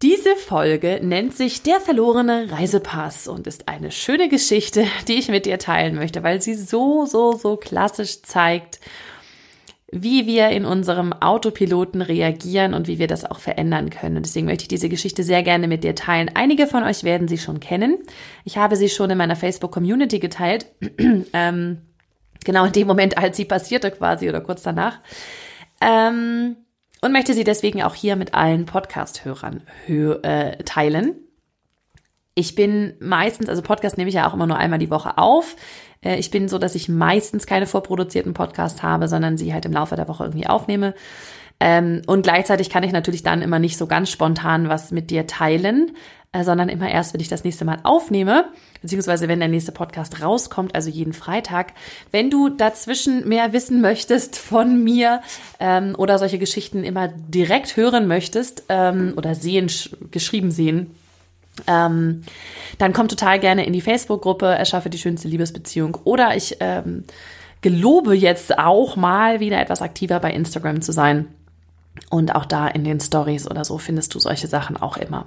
Diese 0.00 0.36
Folge 0.36 1.00
nennt 1.02 1.36
sich 1.36 1.62
Der 1.64 1.80
verlorene 1.80 2.52
Reisepass 2.52 3.26
und 3.26 3.48
ist 3.48 3.66
eine 3.66 3.90
schöne 3.90 4.28
Geschichte, 4.28 4.84
die 5.08 5.14
ich 5.14 5.28
mit 5.28 5.44
dir 5.44 5.58
teilen 5.58 5.96
möchte, 5.96 6.22
weil 6.22 6.40
sie 6.40 6.54
so, 6.54 7.04
so, 7.04 7.32
so 7.32 7.56
klassisch 7.56 8.22
zeigt, 8.22 8.78
wie 9.90 10.24
wir 10.28 10.50
in 10.50 10.64
unserem 10.64 11.12
Autopiloten 11.12 12.00
reagieren 12.00 12.74
und 12.74 12.86
wie 12.86 13.00
wir 13.00 13.08
das 13.08 13.24
auch 13.24 13.40
verändern 13.40 13.90
können. 13.90 14.18
Und 14.18 14.26
deswegen 14.26 14.46
möchte 14.46 14.62
ich 14.62 14.68
diese 14.68 14.88
Geschichte 14.88 15.24
sehr 15.24 15.42
gerne 15.42 15.66
mit 15.66 15.82
dir 15.82 15.96
teilen. 15.96 16.30
Einige 16.32 16.68
von 16.68 16.84
euch 16.84 17.02
werden 17.02 17.26
sie 17.26 17.38
schon 17.38 17.58
kennen. 17.58 17.98
Ich 18.44 18.56
habe 18.56 18.76
sie 18.76 18.90
schon 18.90 19.10
in 19.10 19.18
meiner 19.18 19.34
Facebook-Community 19.34 20.20
geteilt. 20.20 20.66
ähm, 21.32 21.78
genau 22.44 22.66
in 22.66 22.72
dem 22.72 22.86
Moment, 22.86 23.18
als 23.18 23.36
sie 23.36 23.46
passierte 23.46 23.90
quasi 23.90 24.28
oder 24.28 24.42
kurz 24.42 24.62
danach. 24.62 25.00
Ähm, 25.80 26.56
und 27.00 27.12
möchte 27.12 27.34
sie 27.34 27.44
deswegen 27.44 27.82
auch 27.82 27.94
hier 27.94 28.16
mit 28.16 28.34
allen 28.34 28.66
Podcast-Hörern 28.66 29.62
äh, 29.88 30.62
teilen. 30.64 31.16
Ich 32.34 32.54
bin 32.54 32.94
meistens, 33.00 33.48
also 33.48 33.62
Podcast 33.62 33.98
nehme 33.98 34.08
ich 34.08 34.14
ja 34.14 34.28
auch 34.28 34.34
immer 34.34 34.46
nur 34.46 34.56
einmal 34.56 34.78
die 34.78 34.90
Woche 34.90 35.18
auf. 35.18 35.56
Äh, 36.02 36.16
ich 36.16 36.30
bin 36.30 36.48
so, 36.48 36.58
dass 36.58 36.74
ich 36.74 36.88
meistens 36.88 37.46
keine 37.46 37.66
vorproduzierten 37.66 38.34
Podcasts 38.34 38.82
habe, 38.82 39.08
sondern 39.08 39.36
sie 39.36 39.52
halt 39.52 39.64
im 39.64 39.72
Laufe 39.72 39.96
der 39.96 40.08
Woche 40.08 40.24
irgendwie 40.24 40.46
aufnehme. 40.46 40.94
Ähm, 41.60 42.02
und 42.06 42.22
gleichzeitig 42.22 42.70
kann 42.70 42.84
ich 42.84 42.92
natürlich 42.92 43.22
dann 43.22 43.42
immer 43.42 43.58
nicht 43.58 43.76
so 43.76 43.86
ganz 43.86 44.10
spontan 44.10 44.68
was 44.68 44.92
mit 44.92 45.10
dir 45.10 45.26
teilen, 45.26 45.96
äh, 46.32 46.44
sondern 46.44 46.68
immer 46.68 46.88
erst, 46.88 47.14
wenn 47.14 47.20
ich 47.20 47.28
das 47.28 47.44
nächste 47.44 47.64
Mal 47.64 47.80
aufnehme, 47.82 48.52
beziehungsweise 48.82 49.28
wenn 49.28 49.38
der 49.38 49.48
nächste 49.48 49.72
Podcast 49.72 50.22
rauskommt, 50.22 50.74
also 50.74 50.90
jeden 50.90 51.12
Freitag. 51.12 51.72
Wenn 52.10 52.30
du 52.30 52.48
dazwischen 52.48 53.28
mehr 53.28 53.52
wissen 53.52 53.80
möchtest 53.80 54.36
von 54.36 54.82
mir 54.82 55.20
ähm, 55.60 55.94
oder 55.96 56.18
solche 56.18 56.38
Geschichten 56.38 56.84
immer 56.84 57.08
direkt 57.08 57.76
hören 57.76 58.06
möchtest 58.06 58.64
ähm, 58.68 59.14
oder 59.16 59.34
sehen, 59.34 59.70
geschrieben 60.10 60.50
sehen, 60.50 60.94
ähm, 61.66 62.24
dann 62.78 62.92
komm 62.92 63.08
total 63.08 63.40
gerne 63.40 63.66
in 63.66 63.72
die 63.72 63.80
Facebook-Gruppe 63.80 64.46
Erschaffe 64.46 64.90
die 64.90 64.98
schönste 64.98 65.28
Liebesbeziehung 65.28 65.96
oder 66.04 66.36
ich 66.36 66.56
ähm, 66.60 67.04
gelobe 67.60 68.14
jetzt 68.14 68.58
auch 68.58 68.96
mal 68.96 69.40
wieder 69.40 69.60
etwas 69.60 69.82
aktiver 69.82 70.20
bei 70.20 70.32
Instagram 70.32 70.82
zu 70.82 70.92
sein. 70.92 71.26
Und 72.10 72.34
auch 72.34 72.44
da 72.44 72.68
in 72.68 72.84
den 72.84 73.00
Stories 73.00 73.50
oder 73.50 73.64
so 73.64 73.78
findest 73.78 74.14
du 74.14 74.20
solche 74.20 74.46
Sachen 74.46 74.76
auch 74.76 74.96
immer. 74.96 75.26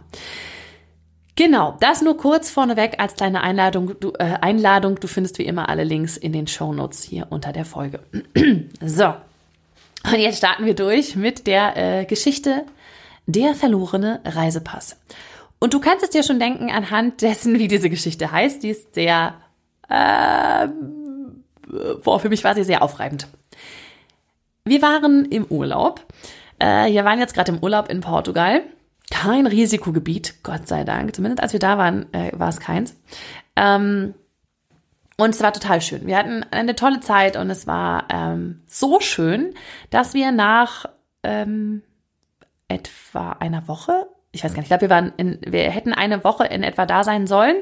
Genau, 1.36 1.78
das 1.80 2.02
nur 2.02 2.18
kurz 2.18 2.50
vorneweg 2.50 2.96
als 3.00 3.16
kleine 3.16 3.42
Einladung. 3.42 4.00
Du, 4.00 4.12
äh, 4.20 4.38
Einladung. 4.42 5.00
du 5.00 5.08
findest 5.08 5.38
wie 5.38 5.46
immer 5.46 5.70
alle 5.70 5.84
Links 5.84 6.18
in 6.18 6.34
den 6.34 6.48
Show 6.48 6.74
Notes 6.74 7.04
hier 7.04 7.28
unter 7.30 7.54
der 7.54 7.66
Folge. 7.66 8.02
so, 8.86 9.14
und 10.04 10.20
jetzt 10.20 10.38
starten 10.38 10.66
wir 10.66 10.76
durch 10.76 11.16
mit 11.16 11.48
der 11.48 11.78
äh, 11.78 12.06
Geschichte 12.06 12.66
Der 13.28 13.56
verlorene 13.56 14.20
Reisepass. 14.26 14.98
Und 15.59 15.74
du 15.74 15.80
kannst 15.80 16.04
es 16.04 16.09
dir 16.09 16.24
schon 16.24 16.40
denken 16.40 16.72
anhand 16.72 17.22
dessen, 17.22 17.59
wie 17.59 17.68
diese 17.68 17.90
Geschichte 17.90 18.32
heißt. 18.32 18.64
Die 18.64 18.70
ist 18.70 18.96
sehr, 18.96 19.36
äh, 19.88 20.68
boah, 22.04 22.20
für 22.20 22.30
mich 22.30 22.44
war 22.44 22.56
sie 22.56 22.64
sehr 22.64 22.81
aufreibend. 22.81 23.28
Wir 24.66 24.81
waren 24.81 25.25
im 25.25 25.46
Urlaub 25.46 26.06
äh, 26.62 26.94
wir 26.94 27.03
waren 27.03 27.20
jetzt 27.20 27.34
gerade 27.34 27.52
im 27.52 27.59
Urlaub 27.59 27.90
in 27.90 28.02
Portugal. 28.02 28.62
Kein 29.11 29.45
Risikogebiet, 29.45 30.41
Gott 30.41 30.67
sei 30.67 30.83
Dank. 30.83 31.16
Zumindest 31.16 31.44
als 31.44 31.53
wir 31.53 31.59
da 31.59 31.77
waren, 31.77 32.11
äh, 32.13 32.31
war 32.33 32.49
es 32.49 32.59
keins. 32.59 32.95
Ähm, 33.55 34.16
und 35.17 35.35
es 35.35 35.44
war 35.44 35.53
total 35.53 35.81
schön. 35.81 36.07
Wir 36.07 36.17
hatten 36.17 36.44
eine 36.49 36.75
tolle 36.75 36.99
Zeit 37.01 37.38
und 37.38 37.51
es 37.51 37.67
war 37.67 38.05
ähm, 38.09 38.63
so 38.66 38.99
schön, 38.99 39.53
dass 39.91 40.16
wir 40.16 40.31
nach 40.31 40.85
ähm, 41.22 41.83
etwa 42.67 43.33
einer 43.33 43.67
Woche, 43.67 44.07
ich 44.31 44.44
weiß 44.44 44.53
gar 44.53 44.61
nicht, 44.61 44.66
ich 44.66 44.69
glaube, 44.69 44.81
wir 44.81 44.89
waren 44.89 45.13
in, 45.17 45.38
wir 45.45 45.69
hätten 45.69 45.93
eine 45.93 46.23
Woche 46.23 46.45
in 46.45 46.63
etwa 46.63 46.88
da 46.88 47.03
sein 47.03 47.28
sollen 47.28 47.57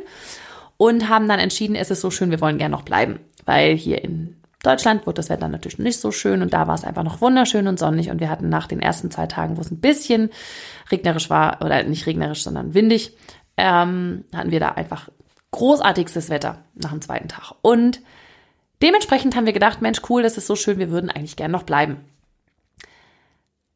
und 0.77 1.09
haben 1.09 1.27
dann 1.27 1.39
entschieden, 1.39 1.75
es 1.75 1.91
ist 1.91 1.99
so 1.99 2.11
schön, 2.11 2.31
wir 2.31 2.39
wollen 2.39 2.59
gerne 2.59 2.71
noch 2.71 2.83
bleiben, 2.83 3.19
weil 3.43 3.75
hier 3.75 4.03
in 4.03 4.38
Deutschland 4.63 5.07
wurde 5.07 5.15
das 5.15 5.29
Wetter 5.29 5.47
natürlich 5.47 5.79
nicht 5.79 5.99
so 5.99 6.11
schön 6.11 6.41
und 6.41 6.53
da 6.53 6.67
war 6.67 6.75
es 6.75 6.83
einfach 6.83 7.03
noch 7.03 7.21
wunderschön 7.21 7.67
und 7.67 7.79
sonnig 7.79 8.09
und 8.09 8.19
wir 8.19 8.29
hatten 8.29 8.49
nach 8.49 8.67
den 8.67 8.81
ersten 8.81 9.09
zwei 9.09 9.25
Tagen, 9.25 9.55
wo 9.55 9.61
es 9.61 9.71
ein 9.71 9.79
bisschen 9.79 10.29
regnerisch 10.91 11.29
war, 11.29 11.61
oder 11.61 11.83
nicht 11.83 12.05
regnerisch, 12.07 12.43
sondern 12.43 12.73
windig, 12.73 13.15
ähm, 13.55 14.25
hatten 14.33 14.51
wir 14.51 14.59
da 14.59 14.69
einfach 14.69 15.09
großartigstes 15.51 16.29
Wetter 16.29 16.63
nach 16.75 16.91
dem 16.91 17.01
zweiten 17.01 17.29
Tag. 17.29 17.53
Und 17.61 18.01
dementsprechend 18.81 19.35
haben 19.35 19.45
wir 19.45 19.53
gedacht, 19.53 19.81
Mensch, 19.81 20.01
cool, 20.09 20.23
das 20.23 20.37
ist 20.37 20.47
so 20.47 20.55
schön, 20.55 20.77
wir 20.77 20.91
würden 20.91 21.09
eigentlich 21.09 21.37
gern 21.37 21.51
noch 21.51 21.63
bleiben. 21.63 21.97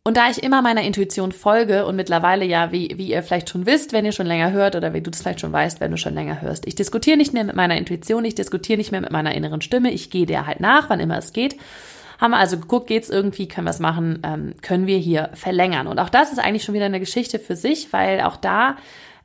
Und 0.05 0.17
da 0.17 0.29
ich 0.29 0.43
immer 0.43 0.61
meiner 0.61 0.81
Intuition 0.81 1.31
folge 1.31 1.85
und 1.85 1.95
mittlerweile 1.95 2.43
ja, 2.43 2.73
wie, 2.73 2.93
wie 2.97 3.11
ihr 3.11 3.23
vielleicht 3.23 3.49
schon 3.49 3.65
wisst, 3.65 3.93
wenn 3.93 4.03
ihr 4.03 4.11
schon 4.11 4.27
länger 4.27 4.51
hört 4.51 4.75
oder 4.75 4.93
wie 4.93 4.99
du 4.99 5.09
das 5.09 5.21
vielleicht 5.21 5.39
schon 5.39 5.53
weißt, 5.53 5.79
wenn 5.79 5.91
du 5.91 5.97
schon 5.97 6.13
länger 6.13 6.41
hörst, 6.41 6.67
ich 6.67 6.75
diskutiere 6.75 7.15
nicht 7.15 7.31
mehr 7.31 7.45
mit 7.45 7.55
meiner 7.55 7.77
Intuition, 7.77 8.25
ich 8.25 8.35
diskutiere 8.35 8.77
nicht 8.77 8.91
mehr 8.91 8.99
mit 8.99 9.11
meiner 9.11 9.33
inneren 9.33 9.61
Stimme, 9.61 9.91
ich 9.91 10.09
gehe 10.09 10.25
der 10.25 10.45
halt 10.45 10.59
nach, 10.59 10.89
wann 10.89 10.99
immer 10.99 11.17
es 11.17 11.31
geht. 11.31 11.55
Haben 12.19 12.31
wir 12.31 12.37
also 12.37 12.59
geguckt, 12.59 12.87
geht's 12.87 13.09
irgendwie, 13.09 13.47
können 13.47 13.65
wir 13.65 13.71
es 13.71 13.79
machen, 13.79 14.19
ähm, 14.25 14.55
können 14.61 14.87
wir 14.87 14.97
hier 14.97 15.29
verlängern. 15.35 15.87
Und 15.87 15.99
auch 15.99 16.09
das 16.09 16.33
ist 16.33 16.39
eigentlich 16.39 16.65
schon 16.65 16.75
wieder 16.75 16.85
eine 16.85 16.99
Geschichte 16.99 17.39
für 17.39 17.55
sich, 17.55 17.93
weil 17.93 18.21
auch 18.21 18.35
da 18.35 18.75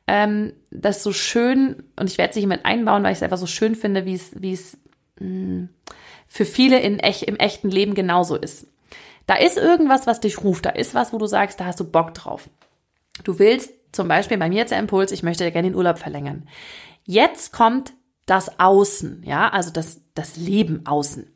ähm, 0.07 0.53
das 0.71 1.03
so 1.03 1.11
schön, 1.11 1.83
und 1.97 2.09
ich 2.09 2.17
werde 2.17 2.31
es 2.31 2.37
hier 2.37 2.47
mit 2.47 2.63
einbauen, 2.65 3.03
weil 3.03 3.11
ich 3.11 3.17
es 3.17 3.23
einfach 3.23 3.37
so 3.37 3.47
schön 3.47 3.75
finde, 3.75 4.05
wie 4.05 4.15
es, 4.15 4.31
wie 4.41 4.53
es 4.53 4.77
mh, 5.19 5.27
hm, 5.27 5.69
für 6.25 6.45
viele 6.45 6.79
in 6.79 6.99
echt, 6.99 7.23
im 7.23 7.35
echten 7.35 7.69
Leben 7.69 7.95
genauso 7.95 8.37
ist. 8.37 8.65
Da 9.29 9.35
ist 9.35 9.57
irgendwas, 9.57 10.07
was 10.07 10.21
dich 10.21 10.43
ruft. 10.43 10.65
Da 10.65 10.71
ist 10.71 10.95
was, 10.95 11.13
wo 11.13 11.19
du 11.19 11.27
sagst, 11.27 11.59
da 11.59 11.65
hast 11.65 11.79
du 11.79 11.83
Bock 11.83 12.15
drauf. 12.15 12.49
Du 13.23 13.37
willst 13.37 13.71
zum 13.91 14.07
Beispiel 14.07 14.39
bei 14.39 14.49
mir 14.49 14.57
jetzt 14.57 14.71
der 14.71 14.79
Impuls, 14.79 15.11
ich 15.11 15.21
möchte 15.21 15.51
gerne 15.51 15.69
den 15.69 15.75
Urlaub 15.75 15.99
verlängern. 15.99 16.47
Jetzt 17.05 17.53
kommt 17.53 17.93
das 18.25 18.59
Außen, 18.59 19.21
ja, 19.23 19.49
also 19.49 19.69
das, 19.69 20.01
das 20.15 20.35
Leben 20.35 20.87
außen. 20.87 21.31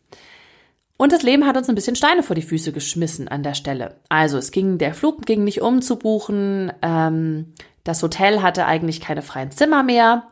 Und 0.98 1.12
das 1.12 1.22
Leben 1.22 1.46
hat 1.46 1.56
uns 1.56 1.70
ein 1.70 1.76
bisschen 1.76 1.96
Steine 1.96 2.24
vor 2.24 2.36
die 2.36 2.42
Füße 2.42 2.72
geschmissen 2.72 3.28
an 3.28 3.44
der 3.44 3.54
Stelle. 3.54 4.00
Also 4.10 4.40
es 4.40 4.50
ging, 4.50 4.80
der 4.80 4.96
Flug 4.96 5.28
ging 5.28 5.44
nicht 5.44 5.62
umzubuchen, 5.62 6.74
ähm, 6.82 7.54
das 7.84 8.02
Hotel 8.02 8.42
hatte 8.42 8.66
eigentlich 8.66 9.02
keine 9.02 9.22
freien 9.22 9.52
Zimmer 9.52 9.84
mehr. 9.84 10.32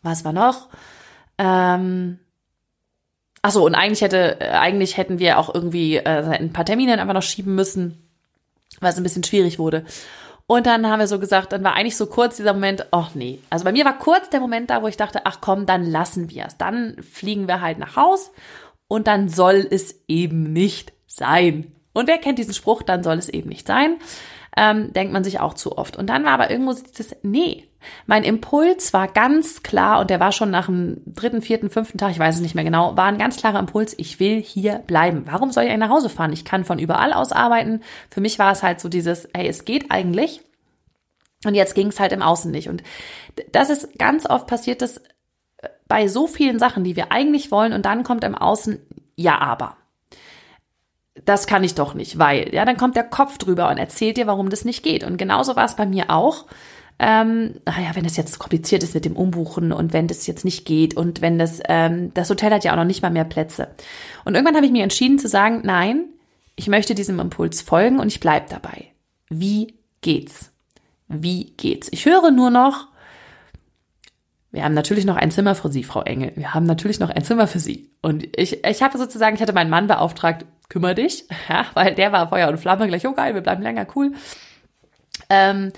Was 0.00 0.24
war 0.24 0.32
noch? 0.32 0.70
Ähm, 1.36 2.20
Ach 3.46 3.50
so, 3.50 3.66
und 3.66 3.74
eigentlich 3.74 4.00
hätte, 4.00 4.40
äh, 4.40 4.52
eigentlich 4.52 4.96
hätten 4.96 5.18
wir 5.18 5.38
auch 5.38 5.54
irgendwie 5.54 5.96
äh, 5.96 6.02
ein 6.02 6.54
paar 6.54 6.64
Termine 6.64 6.98
einfach 6.98 7.12
noch 7.12 7.22
schieben 7.22 7.54
müssen, 7.54 8.08
weil 8.80 8.90
es 8.90 8.96
ein 8.96 9.02
bisschen 9.02 9.22
schwierig 9.22 9.58
wurde. 9.58 9.84
Und 10.46 10.64
dann 10.64 10.86
haben 10.86 11.00
wir 11.00 11.06
so 11.06 11.18
gesagt, 11.18 11.52
dann 11.52 11.62
war 11.62 11.74
eigentlich 11.74 11.98
so 11.98 12.06
kurz 12.06 12.36
dieser 12.36 12.54
Moment, 12.54 12.86
ach 12.90 13.14
nee. 13.14 13.40
Also 13.50 13.66
bei 13.66 13.72
mir 13.72 13.84
war 13.84 13.98
kurz 13.98 14.30
der 14.30 14.40
Moment 14.40 14.70
da, 14.70 14.80
wo 14.80 14.88
ich 14.88 14.96
dachte, 14.96 15.26
ach 15.26 15.42
komm, 15.42 15.66
dann 15.66 15.84
lassen 15.84 16.30
wir 16.30 16.46
es. 16.46 16.56
Dann 16.56 16.96
fliegen 17.02 17.46
wir 17.46 17.60
halt 17.60 17.78
nach 17.78 17.96
Haus 17.96 18.32
und 18.88 19.08
dann 19.08 19.28
soll 19.28 19.68
es 19.70 20.02
eben 20.08 20.54
nicht 20.54 20.94
sein. 21.06 21.70
Und 21.92 22.08
wer 22.08 22.16
kennt 22.16 22.38
diesen 22.38 22.54
Spruch, 22.54 22.82
dann 22.82 23.02
soll 23.02 23.18
es 23.18 23.28
eben 23.28 23.50
nicht 23.50 23.66
sein 23.66 23.98
ähm, 24.56 24.92
denkt 24.92 25.12
man 25.12 25.24
sich 25.24 25.40
auch 25.40 25.54
zu 25.54 25.76
oft. 25.76 25.96
Und 25.96 26.08
dann 26.08 26.24
war 26.24 26.32
aber 26.32 26.50
irgendwo 26.50 26.72
dieses, 26.72 27.16
nee, 27.22 27.68
mein 28.06 28.24
Impuls 28.24 28.92
war 28.92 29.08
ganz 29.08 29.62
klar 29.62 30.00
und 30.00 30.10
der 30.10 30.20
war 30.20 30.32
schon 30.32 30.50
nach 30.50 30.66
dem 30.66 31.02
dritten, 31.06 31.42
vierten, 31.42 31.70
fünften 31.70 31.98
Tag, 31.98 32.12
ich 32.12 32.18
weiß 32.18 32.36
es 32.36 32.40
nicht 32.40 32.54
mehr 32.54 32.64
genau, 32.64 32.96
war 32.96 33.06
ein 33.06 33.18
ganz 33.18 33.36
klarer 33.36 33.58
Impuls, 33.58 33.94
ich 33.98 34.20
will 34.20 34.40
hier 34.40 34.78
bleiben. 34.86 35.24
Warum 35.26 35.50
soll 35.50 35.64
ich 35.64 35.70
eigentlich 35.70 35.88
nach 35.88 35.94
Hause 35.94 36.08
fahren? 36.08 36.32
Ich 36.32 36.44
kann 36.44 36.64
von 36.64 36.78
überall 36.78 37.12
aus 37.12 37.32
arbeiten. 37.32 37.82
Für 38.10 38.20
mich 38.20 38.38
war 38.38 38.52
es 38.52 38.62
halt 38.62 38.80
so 38.80 38.88
dieses, 38.88 39.28
hey, 39.34 39.48
es 39.48 39.64
geht 39.64 39.90
eigentlich. 39.90 40.40
Und 41.44 41.54
jetzt 41.54 41.74
ging 41.74 41.88
es 41.88 42.00
halt 42.00 42.12
im 42.12 42.22
Außen 42.22 42.50
nicht. 42.50 42.68
Und 42.68 42.82
das 43.52 43.70
ist 43.70 43.98
ganz 43.98 44.28
oft 44.28 44.46
passiert, 44.46 44.80
dass 44.80 44.98
äh, 45.58 45.68
bei 45.88 46.08
so 46.08 46.26
vielen 46.26 46.58
Sachen, 46.58 46.84
die 46.84 46.96
wir 46.96 47.12
eigentlich 47.12 47.50
wollen, 47.50 47.72
und 47.72 47.84
dann 47.84 48.02
kommt 48.02 48.24
im 48.24 48.34
Außen, 48.34 48.80
ja, 49.16 49.38
aber 49.38 49.76
das 51.24 51.46
kann 51.46 51.62
ich 51.62 51.74
doch 51.74 51.94
nicht, 51.94 52.18
weil, 52.18 52.52
ja, 52.52 52.64
dann 52.64 52.76
kommt 52.76 52.96
der 52.96 53.04
Kopf 53.04 53.38
drüber 53.38 53.70
und 53.70 53.78
erzählt 53.78 54.16
dir, 54.16 54.26
warum 54.26 54.50
das 54.50 54.64
nicht 54.64 54.82
geht. 54.82 55.04
Und 55.04 55.16
genauso 55.16 55.54
war 55.54 55.64
es 55.64 55.76
bei 55.76 55.86
mir 55.86 56.10
auch. 56.10 56.46
Ähm, 56.98 57.60
naja, 57.66 57.90
wenn 57.94 58.04
es 58.04 58.16
jetzt 58.16 58.38
kompliziert 58.38 58.82
ist 58.82 58.94
mit 58.94 59.04
dem 59.04 59.16
Umbuchen 59.16 59.72
und 59.72 59.92
wenn 59.92 60.06
das 60.06 60.26
jetzt 60.26 60.44
nicht 60.44 60.64
geht 60.64 60.96
und 60.96 61.20
wenn 61.20 61.38
das, 61.38 61.60
ähm, 61.68 62.12
das 62.14 62.30
Hotel 62.30 62.52
hat 62.52 62.64
ja 62.64 62.72
auch 62.72 62.76
noch 62.76 62.84
nicht 62.84 63.02
mal 63.02 63.10
mehr 63.10 63.24
Plätze. 63.24 63.68
Und 64.24 64.34
irgendwann 64.34 64.54
habe 64.54 64.66
ich 64.66 64.72
mir 64.72 64.84
entschieden 64.84 65.18
zu 65.18 65.28
sagen, 65.28 65.62
nein, 65.64 66.04
ich 66.56 66.68
möchte 66.68 66.94
diesem 66.94 67.18
Impuls 67.18 67.62
folgen 67.62 67.98
und 67.98 68.06
ich 68.08 68.20
bleib 68.20 68.48
dabei. 68.48 68.92
Wie 69.28 69.74
geht's? 70.02 70.52
Wie 71.08 71.52
geht's? 71.56 71.88
Ich 71.90 72.06
höre 72.06 72.30
nur 72.30 72.50
noch, 72.50 72.88
wir 74.52 74.62
haben 74.62 74.74
natürlich 74.74 75.04
noch 75.04 75.16
ein 75.16 75.32
Zimmer 75.32 75.56
für 75.56 75.70
Sie, 75.72 75.82
Frau 75.82 76.02
Engel. 76.02 76.32
Wir 76.36 76.54
haben 76.54 76.64
natürlich 76.64 77.00
noch 77.00 77.10
ein 77.10 77.24
Zimmer 77.24 77.48
für 77.48 77.58
Sie. 77.58 77.90
Und 78.02 78.28
ich, 78.38 78.64
ich 78.64 78.82
habe 78.82 78.98
sozusagen, 78.98 79.34
ich 79.34 79.42
hatte 79.42 79.52
meinen 79.52 79.70
Mann 79.70 79.88
beauftragt, 79.88 80.46
kümmere 80.68 80.94
dich, 80.94 81.24
ja, 81.48 81.66
weil 81.74 81.94
der 81.94 82.12
war 82.12 82.28
Feuer 82.28 82.48
und 82.48 82.58
Flamme 82.58 82.88
gleich, 82.88 83.06
oh 83.06 83.12
geil, 83.12 83.34
wir 83.34 83.42
bleiben 83.42 83.62
länger, 83.62 83.86
cool. 83.94 84.12
Ähm, 85.30 85.72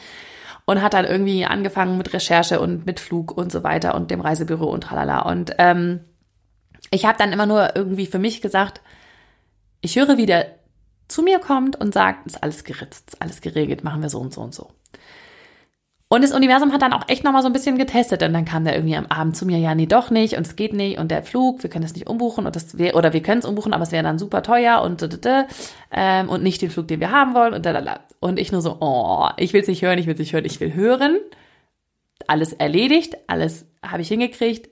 und 0.64 0.82
hat 0.82 0.94
dann 0.94 1.04
irgendwie 1.04 1.44
angefangen 1.44 1.96
mit 1.96 2.12
Recherche 2.12 2.60
und 2.60 2.86
mit 2.86 2.98
Flug 2.98 3.36
und 3.36 3.52
so 3.52 3.62
weiter 3.62 3.94
und 3.94 4.10
dem 4.10 4.20
Reisebüro 4.20 4.66
und 4.66 4.82
tralala. 4.82 5.20
Und 5.20 5.52
ähm, 5.58 6.00
ich 6.90 7.04
habe 7.04 7.18
dann 7.18 7.32
immer 7.32 7.46
nur 7.46 7.76
irgendwie 7.76 8.06
für 8.06 8.18
mich 8.18 8.40
gesagt, 8.40 8.80
ich 9.80 9.96
höre, 9.96 10.16
wie 10.16 10.26
der 10.26 10.56
zu 11.08 11.22
mir 11.22 11.38
kommt 11.38 11.76
und 11.76 11.94
sagt, 11.94 12.26
ist 12.26 12.42
alles 12.42 12.64
geritzt, 12.64 13.10
ist 13.10 13.22
alles 13.22 13.40
geregelt, 13.40 13.84
machen 13.84 14.02
wir 14.02 14.10
so 14.10 14.18
und 14.18 14.34
so 14.34 14.40
und 14.40 14.54
so. 14.54 14.72
Und 16.08 16.22
das 16.22 16.32
Universum 16.32 16.72
hat 16.72 16.82
dann 16.82 16.92
auch 16.92 17.08
echt 17.08 17.24
nochmal 17.24 17.42
so 17.42 17.48
ein 17.48 17.52
bisschen 17.52 17.78
getestet. 17.78 18.22
Und 18.22 18.32
dann 18.32 18.44
kam 18.44 18.64
der 18.64 18.76
irgendwie 18.76 18.96
am 18.96 19.06
Abend 19.06 19.36
zu 19.36 19.44
mir, 19.44 19.58
ja, 19.58 19.74
nee, 19.74 19.86
doch 19.86 20.10
nicht. 20.10 20.36
Und 20.36 20.46
es 20.46 20.54
geht 20.54 20.72
nicht. 20.72 20.98
Und 20.98 21.10
der 21.10 21.24
Flug, 21.24 21.64
wir 21.64 21.70
können 21.70 21.84
es 21.84 21.94
nicht 21.94 22.06
umbuchen. 22.06 22.46
Und 22.46 22.54
das 22.54 22.78
wäre, 22.78 22.96
oder 22.96 23.12
wir 23.12 23.22
können 23.22 23.40
es 23.40 23.44
umbuchen, 23.44 23.72
aber 23.72 23.82
es 23.82 23.90
wäre 23.90 24.04
dann 24.04 24.18
super 24.18 24.44
teuer 24.44 24.82
und, 24.82 25.02
ähm, 25.90 26.28
und 26.28 26.42
nicht 26.44 26.62
den 26.62 26.70
Flug, 26.70 26.86
den 26.86 27.00
wir 27.00 27.10
haben 27.10 27.34
wollen. 27.34 27.54
Und, 27.54 27.66
da. 27.66 28.00
und 28.20 28.38
ich 28.38 28.52
nur 28.52 28.62
so, 28.62 28.76
oh, 28.78 29.28
ich 29.36 29.52
will 29.52 29.62
es 29.62 29.68
nicht 29.68 29.82
hören, 29.82 29.98
ich 29.98 30.06
will 30.06 30.14
es 30.14 30.20
nicht 30.20 30.32
hören, 30.32 30.44
ich 30.44 30.60
will 30.60 30.74
hören. 30.74 31.18
Alles 32.28 32.52
erledigt, 32.52 33.16
alles 33.26 33.66
habe 33.82 34.02
ich 34.02 34.08
hingekriegt. 34.08 34.70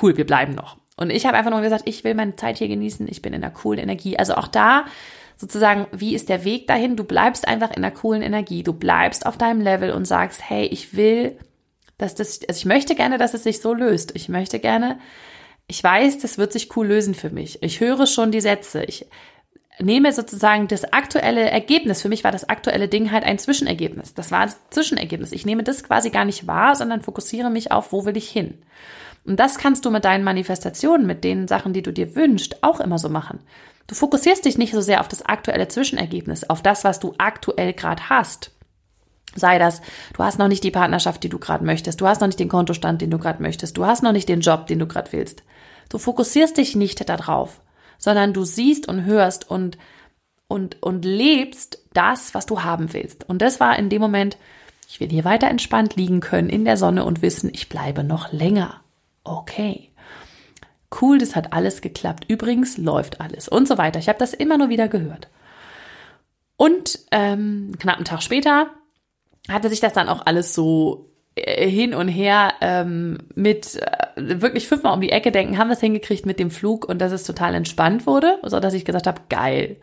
Cool, 0.00 0.16
wir 0.16 0.26
bleiben 0.26 0.54
noch. 0.54 0.76
Und 0.96 1.10
ich 1.10 1.26
habe 1.26 1.36
einfach 1.36 1.50
nur 1.50 1.62
gesagt, 1.62 1.82
ich 1.86 2.04
will 2.04 2.14
meine 2.14 2.36
Zeit 2.36 2.58
hier 2.58 2.68
genießen. 2.68 3.08
Ich 3.08 3.22
bin 3.22 3.32
in 3.32 3.42
einer 3.42 3.52
coolen 3.52 3.80
Energie. 3.80 4.16
Also 4.16 4.34
auch 4.34 4.46
da 4.46 4.84
sozusagen, 5.36 5.86
wie 5.92 6.14
ist 6.14 6.28
der 6.28 6.44
Weg 6.44 6.66
dahin? 6.66 6.96
Du 6.96 7.04
bleibst 7.04 7.46
einfach 7.46 7.70
in 7.70 7.84
einer 7.84 7.90
coolen 7.90 8.22
Energie. 8.22 8.62
Du 8.62 8.72
bleibst 8.72 9.26
auf 9.26 9.36
deinem 9.36 9.60
Level 9.60 9.90
und 9.90 10.06
sagst, 10.06 10.48
hey, 10.48 10.66
ich 10.66 10.96
will, 10.96 11.38
dass 11.98 12.14
das, 12.14 12.40
also 12.48 12.58
ich 12.58 12.66
möchte 12.66 12.94
gerne, 12.94 13.18
dass 13.18 13.34
es 13.34 13.44
sich 13.44 13.60
so 13.60 13.74
löst. 13.74 14.12
Ich 14.14 14.28
möchte 14.28 14.58
gerne, 14.58 14.98
ich 15.66 15.82
weiß, 15.82 16.18
das 16.18 16.38
wird 16.38 16.52
sich 16.52 16.76
cool 16.76 16.86
lösen 16.86 17.14
für 17.14 17.30
mich. 17.30 17.62
Ich 17.62 17.80
höre 17.80 18.06
schon 18.06 18.30
die 18.30 18.40
Sätze. 18.40 18.84
Ich 18.84 19.06
nehme 19.80 20.12
sozusagen 20.12 20.68
das 20.68 20.92
aktuelle 20.92 21.50
Ergebnis. 21.50 22.02
Für 22.02 22.08
mich 22.08 22.24
war 22.24 22.32
das 22.32 22.48
aktuelle 22.48 22.88
Ding 22.88 23.10
halt 23.10 23.24
ein 23.24 23.38
Zwischenergebnis. 23.38 24.14
Das 24.14 24.30
war 24.30 24.44
das 24.44 24.58
Zwischenergebnis. 24.70 25.32
Ich 25.32 25.46
nehme 25.46 25.62
das 25.62 25.82
quasi 25.82 26.10
gar 26.10 26.24
nicht 26.24 26.46
wahr, 26.46 26.76
sondern 26.76 27.02
fokussiere 27.02 27.50
mich 27.50 27.72
auf, 27.72 27.92
wo 27.92 28.04
will 28.04 28.16
ich 28.16 28.28
hin. 28.28 28.62
Und 29.24 29.40
das 29.40 29.58
kannst 29.58 29.84
du 29.84 29.90
mit 29.90 30.04
deinen 30.04 30.24
Manifestationen, 30.24 31.06
mit 31.06 31.24
den 31.24 31.48
Sachen, 31.48 31.72
die 31.72 31.82
du 31.82 31.92
dir 31.92 32.14
wünschst, 32.14 32.62
auch 32.62 32.80
immer 32.80 32.98
so 32.98 33.08
machen. 33.08 33.40
Du 33.86 33.94
fokussierst 33.94 34.44
dich 34.44 34.58
nicht 34.58 34.72
so 34.72 34.80
sehr 34.80 35.00
auf 35.00 35.08
das 35.08 35.24
aktuelle 35.24 35.68
Zwischenergebnis, 35.68 36.48
auf 36.48 36.62
das, 36.62 36.84
was 36.84 37.00
du 37.00 37.14
aktuell 37.18 37.72
gerade 37.72 38.08
hast. 38.08 38.50
Sei 39.36 39.58
das, 39.58 39.82
du 40.14 40.22
hast 40.22 40.38
noch 40.38 40.48
nicht 40.48 40.62
die 40.62 40.70
Partnerschaft, 40.70 41.22
die 41.22 41.28
du 41.28 41.38
gerade 41.38 41.64
möchtest, 41.64 42.00
du 42.00 42.06
hast 42.06 42.20
noch 42.20 42.28
nicht 42.28 42.38
den 42.38 42.48
Kontostand, 42.48 43.00
den 43.00 43.10
du 43.10 43.18
gerade 43.18 43.42
möchtest, 43.42 43.76
du 43.76 43.84
hast 43.84 44.02
noch 44.02 44.12
nicht 44.12 44.28
den 44.28 44.40
Job, 44.40 44.66
den 44.66 44.78
du 44.78 44.86
gerade 44.86 45.10
willst. 45.12 45.42
Du 45.88 45.98
fokussierst 45.98 46.56
dich 46.56 46.76
nicht 46.76 47.08
darauf, 47.08 47.60
sondern 47.98 48.32
du 48.32 48.44
siehst 48.44 48.88
und 48.88 49.04
hörst 49.04 49.50
und, 49.50 49.76
und, 50.46 50.82
und 50.82 51.04
lebst 51.04 51.84
das, 51.92 52.34
was 52.34 52.46
du 52.46 52.62
haben 52.62 52.92
willst. 52.92 53.28
Und 53.28 53.42
das 53.42 53.58
war 53.60 53.78
in 53.78 53.88
dem 53.88 54.00
Moment, 54.00 54.36
ich 54.88 55.00
will 55.00 55.08
hier 55.08 55.24
weiter 55.24 55.48
entspannt 55.48 55.96
liegen 55.96 56.20
können 56.20 56.48
in 56.48 56.64
der 56.64 56.76
Sonne 56.76 57.04
und 57.04 57.22
wissen, 57.22 57.50
ich 57.52 57.68
bleibe 57.68 58.04
noch 58.04 58.32
länger. 58.32 58.83
Okay 59.24 59.90
cool, 61.00 61.18
das 61.18 61.36
hat 61.36 61.52
alles 61.52 61.80
geklappt. 61.80 62.24
Übrigens 62.28 62.78
läuft 62.78 63.20
alles 63.20 63.48
und 63.48 63.68
so 63.68 63.78
weiter. 63.78 63.98
Ich 63.98 64.08
habe 64.08 64.18
das 64.18 64.34
immer 64.34 64.58
nur 64.58 64.68
wieder 64.68 64.88
gehört. 64.88 65.28
Und 66.56 67.00
ähm, 67.10 67.72
knapp 67.78 67.96
einen 67.96 68.04
Tag 68.04 68.22
später 68.22 68.68
hatte 69.50 69.68
sich 69.68 69.80
das 69.80 69.92
dann 69.92 70.08
auch 70.08 70.24
alles 70.24 70.54
so 70.54 71.10
äh, 71.34 71.68
hin 71.68 71.94
und 71.94 72.08
her 72.08 72.54
ähm, 72.60 73.18
mit 73.34 73.76
äh, 73.76 74.40
wirklich 74.40 74.68
fünfmal 74.68 74.94
um 74.94 75.00
die 75.00 75.10
Ecke 75.10 75.32
denken, 75.32 75.58
haben 75.58 75.68
wir 75.68 75.74
es 75.74 75.80
hingekriegt 75.80 76.26
mit 76.26 76.38
dem 76.38 76.50
Flug 76.50 76.84
und 76.88 77.00
dass 77.00 77.12
es 77.12 77.24
total 77.24 77.54
entspannt 77.54 78.06
wurde, 78.06 78.38
so 78.42 78.60
dass 78.60 78.74
ich 78.74 78.84
gesagt 78.84 79.06
habe, 79.06 79.22
geil. 79.28 79.76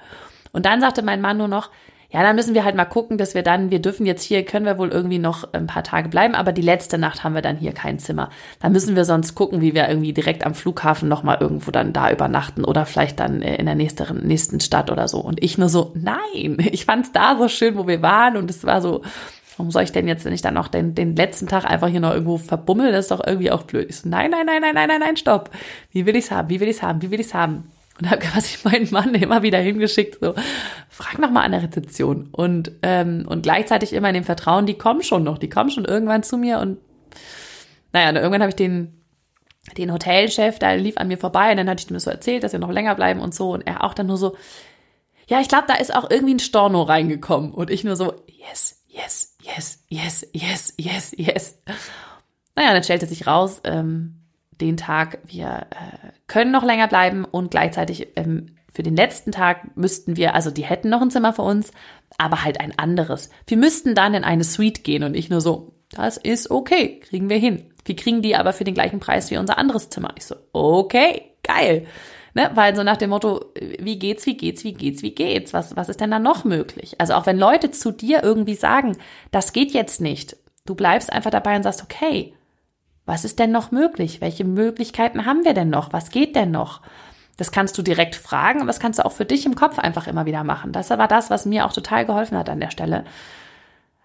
Und 0.54 0.66
dann 0.66 0.82
sagte 0.82 1.02
mein 1.02 1.22
Mann 1.22 1.38
nur 1.38 1.48
noch, 1.50 1.70
ja, 2.14 2.24
dann 2.24 2.36
müssen 2.36 2.54
wir 2.54 2.66
halt 2.66 2.76
mal 2.76 2.86
gucken, 2.86 3.18
dass 3.18 3.36
wir 3.36 3.42
dann, 3.42 3.72
wir 3.72 3.80
dürfen 3.80 4.06
jetzt 4.06 4.24
hier, 4.24 4.44
können 4.44 4.66
wir 4.66 4.78
wohl 4.78 4.90
irgendwie 4.90 5.18
noch 5.18 5.54
ein 5.54 5.66
paar 5.66 5.84
Tage 5.84 6.10
bleiben, 6.10 6.36
aber 6.36 6.52
die 6.52 6.62
letzte 6.62 6.98
Nacht 6.98 7.24
haben 7.24 7.36
wir 7.36 7.42
dann 7.42 7.56
hier 7.56 7.72
kein 7.72 8.00
Zimmer. 8.00 8.30
Dann 8.60 8.74
müssen 8.74 8.98
wir 8.98 9.06
sonst 9.06 9.34
gucken, 9.34 9.62
wie 9.62 9.74
wir 9.74 9.88
irgendwie 9.88 10.12
direkt 10.12 10.46
am 10.46 10.54
Flughafen 10.54 11.08
nochmal 11.08 11.38
irgendwo 11.40 11.72
dann 11.72 11.94
da 11.94 12.12
übernachten 12.12 12.66
oder 12.66 12.86
vielleicht 12.86 13.22
dann 13.22 13.42
äh, 13.42 13.56
in 13.56 13.66
der 13.66 13.76
nächsten, 13.76 14.28
nächsten 14.28 14.60
Stadt 14.60 14.92
oder 14.92 15.08
so. 15.08 15.20
Und 15.20 15.42
ich 15.42 15.58
nur 15.58 15.70
so, 15.70 15.94
nein, 15.96 16.58
ich 16.72 16.84
fand's 16.84 17.14
da 17.14 17.38
so 17.38 17.48
schön, 17.48 17.78
wo 17.78 17.88
wir 17.88 18.02
waren 18.02 18.36
und 18.36 18.50
es 18.50 18.66
war 18.66 18.82
so, 18.82 19.04
warum 19.56 19.72
soll 19.72 19.84
ich 19.84 19.94
denn 19.94 20.08
jetzt, 20.08 20.26
wenn 20.26 20.34
ich 20.34 20.42
dann 20.42 20.56
noch 20.56 20.68
den, 20.68 20.96
den 20.96 21.16
letzten 21.16 21.48
Tag 21.48 21.64
einfach 21.64 21.88
hier 21.88 22.02
noch 22.02 22.12
irgendwo 22.12 22.38
verbummel, 22.38 22.92
das 22.92 23.06
ist 23.06 23.12
doch 23.12 23.26
irgendwie 23.26 23.52
auch 23.52 23.64
blöd. 23.64 23.90
Ich 23.90 24.00
so, 24.00 24.10
nein, 24.10 24.32
nein, 24.32 24.46
nein, 24.46 24.62
nein, 24.62 24.76
nein, 24.76 24.88
nein, 24.90 25.00
nein, 25.00 25.16
stopp. 25.18 25.50
Wie 25.92 26.06
will 26.06 26.18
ich's 26.18 26.32
haben? 26.32 26.50
Wie 26.50 26.60
will 26.60 26.68
ich's 26.68 26.84
haben? 26.84 27.02
Wie 27.02 27.10
will 27.10 27.22
ich's 27.22 27.34
haben? 27.34 27.72
Und 28.02 28.10
habe 28.10 28.22
quasi 28.26 28.58
meinen 28.64 28.90
Mann 28.92 29.14
immer 29.14 29.44
wieder 29.44 29.60
hingeschickt, 29.60 30.18
so, 30.20 30.34
frag 31.02 31.20
noch 31.20 31.32
mal 31.32 31.44
an 31.44 31.52
der 31.52 31.64
Rezeption. 31.64 32.30
Und, 32.32 32.72
ähm, 32.84 33.26
und 33.28 33.44
gleichzeitig 33.44 33.94
immer 33.94 34.10
in 34.10 34.14
dem 34.14 34.24
Vertrauen, 34.24 34.66
die 34.66 34.78
kommen 34.78 35.04
schon 35.04 35.24
noch, 35.24 35.38
die 35.38 35.50
kommen 35.50 35.72
schon 35.72 35.86
irgendwann 35.86 36.24
zu 36.24 36.38
mir. 36.38 36.60
Und 36.60 36.78
naja, 37.92 38.10
und 38.10 38.16
irgendwann 38.18 38.42
habe 38.42 38.50
ich 38.50 38.56
den, 38.56 39.02
den 39.78 39.92
Hotelchef, 39.92 40.60
der 40.60 40.78
lief 40.78 40.98
an 40.98 41.08
mir 41.08 41.18
vorbei 41.18 41.52
und 41.52 41.58
dann 41.58 41.70
hatte 41.70 41.84
ich 41.84 41.92
ihm 41.92 42.00
so 42.00 42.10
erzählt, 42.10 42.44
dass 42.44 42.54
wir 42.54 42.60
noch 42.60 42.72
länger 42.72 42.96
bleiben 42.96 43.20
und 43.20 43.34
so. 43.34 43.52
Und 43.52 43.62
er 43.62 43.84
auch 43.84 43.94
dann 43.94 44.08
nur 44.08 44.18
so, 44.18 44.36
ja, 45.28 45.40
ich 45.40 45.48
glaube, 45.48 45.66
da 45.68 45.76
ist 45.76 45.94
auch 45.94 46.10
irgendwie 46.10 46.36
ein 46.36 46.40
Storno 46.40 46.84
reingekommen. 46.84 47.52
Und 47.52 47.70
ich 47.70 47.84
nur 47.84 47.96
so, 47.96 48.14
yes, 48.28 48.84
yes, 48.88 49.38
yes, 49.42 49.84
yes, 49.90 50.28
yes, 50.34 50.74
yes, 50.78 51.14
yes. 51.18 51.62
Naja, 52.56 52.74
dann 52.74 52.84
stellte 52.84 53.06
sich 53.06 53.28
raus, 53.28 53.62
ähm, 53.64 54.18
den 54.60 54.78
Tag, 54.78 55.20
wir 55.26 55.68
äh, 55.72 56.12
können 56.28 56.52
noch 56.52 56.64
länger 56.64 56.88
bleiben 56.88 57.26
und 57.26 57.50
gleichzeitig 57.50 58.10
ähm, 58.16 58.58
für 58.72 58.84
den 58.84 58.96
letzten 58.96 59.32
Tag 59.32 59.76
müssten 59.76 60.16
wir, 60.16 60.34
also 60.34 60.50
die 60.50 60.64
hätten 60.64 60.90
noch 60.90 61.02
ein 61.02 61.12
Zimmer 61.12 61.34
für 61.34 61.42
uns, 61.42 61.72
aber 62.18 62.44
halt 62.44 62.60
ein 62.60 62.78
anderes. 62.78 63.30
Wir 63.48 63.58
müssten 63.58 63.96
dann 63.96 64.14
in 64.14 64.24
eine 64.24 64.44
Suite 64.44 64.84
gehen 64.84 65.04
und 65.04 65.16
ich 65.16 65.30
nur 65.30 65.42
so, 65.42 65.74
das 65.92 66.18
ist 66.18 66.50
okay, 66.52 67.00
kriegen 67.00 67.30
wir 67.30 67.38
hin. 67.38 67.66
Wir 67.84 67.96
kriegen 67.96 68.22
die 68.22 68.36
aber 68.36 68.54
für 68.54 68.64
den 68.64 68.74
gleichen 68.74 69.00
Preis 69.00 69.30
wie 69.32 69.38
unser 69.38 69.58
anderes 69.58 69.90
Zimmer. 69.90 70.14
Ich 70.18 70.26
so, 70.26 70.36
okay, 70.54 71.34
geil. 71.44 71.86
Ne, 72.34 72.50
weil 72.54 72.74
so 72.78 72.84
nach 72.84 72.96
dem 72.96 73.10
Motto, 73.10 73.52
wie 73.60 74.00
geht's, 74.00 74.26
wie 74.26 74.38
geht's, 74.38 74.64
wie 74.64 74.74
geht's, 74.74 75.04
wie 75.04 75.12
geht's? 75.12 75.54
Was, 75.54 75.76
was 75.76 75.90
ist 75.90 76.00
denn 76.00 76.12
da 76.12 76.20
noch 76.20 76.46
möglich? 76.46 76.96
Also 76.98 77.14
auch 77.16 77.26
wenn 77.26 77.38
Leute 77.38 77.72
zu 77.72 77.92
dir 77.92 78.24
irgendwie 78.24 78.56
sagen, 78.56 78.98
das 79.32 79.52
geht 79.52 79.72
jetzt 79.72 80.00
nicht, 80.00 80.38
du 80.66 80.76
bleibst 80.76 81.12
einfach 81.12 81.32
dabei 81.32 81.58
und 81.58 81.64
sagst, 81.64 81.84
okay, 81.84 82.34
was 83.06 83.26
ist 83.26 83.40
denn 83.40 83.52
noch 83.52 83.72
möglich? 83.72 84.22
Welche 84.22 84.46
Möglichkeiten 84.46 85.26
haben 85.26 85.44
wir 85.44 85.54
denn 85.54 85.70
noch? 85.70 85.92
Was 85.92 86.10
geht 86.10 86.38
denn 86.38 86.52
noch? 86.52 86.82
Das 87.38 87.52
kannst 87.52 87.78
du 87.78 87.82
direkt 87.82 88.16
fragen, 88.16 88.60
aber 88.60 88.68
das 88.68 88.80
kannst 88.80 89.00
du 89.00 89.06
auch 89.06 89.12
für 89.12 89.26
dich 89.26 89.46
im 89.46 89.56
Kopf 89.56 89.80
einfach 89.80 90.08
immer 90.08 90.26
wieder 90.26 90.44
machen. 90.44 90.72
Das 90.72 90.90
war 90.90 91.08
das, 91.08 91.30
was 91.30 91.46
mir 91.46 91.66
auch 91.66 91.74
total 91.74 92.06
geholfen 92.06 92.38
hat 92.38 92.50
an 92.50 92.60
der 92.60 92.72
Stelle. 92.72 93.06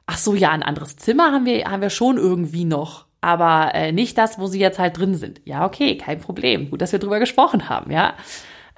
Ach 0.06 0.18
so, 0.18 0.34
ja, 0.34 0.50
ein 0.50 0.62
anderes 0.62 0.96
Zimmer 0.96 1.32
haben 1.32 1.44
wir, 1.44 1.64
haben 1.64 1.82
wir 1.82 1.90
schon 1.90 2.16
irgendwie 2.16 2.64
noch, 2.64 3.06
aber 3.20 3.74
äh, 3.74 3.92
nicht 3.92 4.16
das, 4.16 4.38
wo 4.38 4.46
sie 4.46 4.60
jetzt 4.60 4.78
halt 4.78 4.96
drin 4.98 5.14
sind. 5.14 5.40
Ja, 5.44 5.66
okay, 5.66 5.98
kein 5.98 6.20
Problem. 6.20 6.70
Gut, 6.70 6.80
dass 6.80 6.92
wir 6.92 7.00
drüber 7.00 7.18
gesprochen 7.18 7.68
haben, 7.68 7.90
ja. 7.90 8.14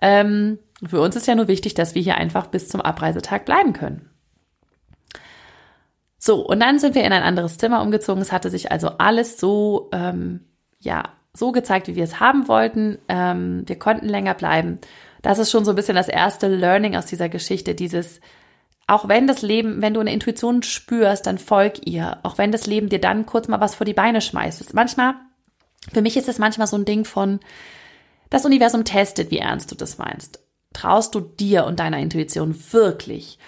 Ähm, 0.00 0.58
für 0.86 1.00
uns 1.00 1.16
ist 1.16 1.26
ja 1.26 1.34
nur 1.34 1.48
wichtig, 1.48 1.74
dass 1.74 1.94
wir 1.94 2.02
hier 2.02 2.16
einfach 2.16 2.46
bis 2.46 2.68
zum 2.68 2.80
Abreisetag 2.80 3.44
bleiben 3.44 3.72
können. 3.72 4.08
So, 6.18 6.44
und 6.44 6.60
dann 6.60 6.78
sind 6.78 6.94
wir 6.94 7.04
in 7.04 7.12
ein 7.12 7.22
anderes 7.22 7.58
Zimmer 7.58 7.82
umgezogen. 7.82 8.22
Es 8.22 8.32
hatte 8.32 8.50
sich 8.50 8.72
also 8.72 8.88
alles 8.98 9.38
so, 9.38 9.88
ähm, 9.92 10.46
ja, 10.80 11.04
so 11.38 11.52
gezeigt, 11.52 11.88
wie 11.88 11.96
wir 11.96 12.04
es 12.04 12.20
haben 12.20 12.48
wollten. 12.48 12.98
Ähm, 13.08 13.62
wir 13.66 13.78
konnten 13.78 14.08
länger 14.08 14.34
bleiben. 14.34 14.78
Das 15.22 15.38
ist 15.38 15.50
schon 15.50 15.64
so 15.64 15.72
ein 15.72 15.76
bisschen 15.76 15.96
das 15.96 16.08
erste 16.08 16.48
Learning 16.48 16.96
aus 16.96 17.06
dieser 17.06 17.28
Geschichte, 17.28 17.74
dieses, 17.74 18.20
auch 18.86 19.08
wenn 19.08 19.26
das 19.26 19.42
Leben, 19.42 19.82
wenn 19.82 19.94
du 19.94 20.00
eine 20.00 20.12
Intuition 20.12 20.62
spürst, 20.62 21.26
dann 21.26 21.38
folg 21.38 21.86
ihr. 21.86 22.18
Auch 22.22 22.38
wenn 22.38 22.52
das 22.52 22.66
Leben 22.66 22.88
dir 22.88 23.00
dann 23.00 23.26
kurz 23.26 23.48
mal 23.48 23.60
was 23.60 23.74
vor 23.74 23.84
die 23.84 23.94
Beine 23.94 24.20
schmeißt. 24.20 24.72
Manchmal, 24.74 25.14
für 25.92 26.02
mich 26.02 26.16
ist 26.16 26.28
es 26.28 26.38
manchmal 26.38 26.66
so 26.66 26.76
ein 26.76 26.84
Ding 26.84 27.04
von, 27.04 27.40
das 28.30 28.44
Universum 28.44 28.84
testet, 28.84 29.30
wie 29.30 29.38
ernst 29.38 29.70
du 29.70 29.74
das 29.74 29.98
meinst. 29.98 30.40
Traust 30.72 31.14
du 31.14 31.20
dir 31.20 31.64
und 31.64 31.80
deiner 31.80 31.98
Intuition 31.98 32.54
wirklich? 32.72 33.38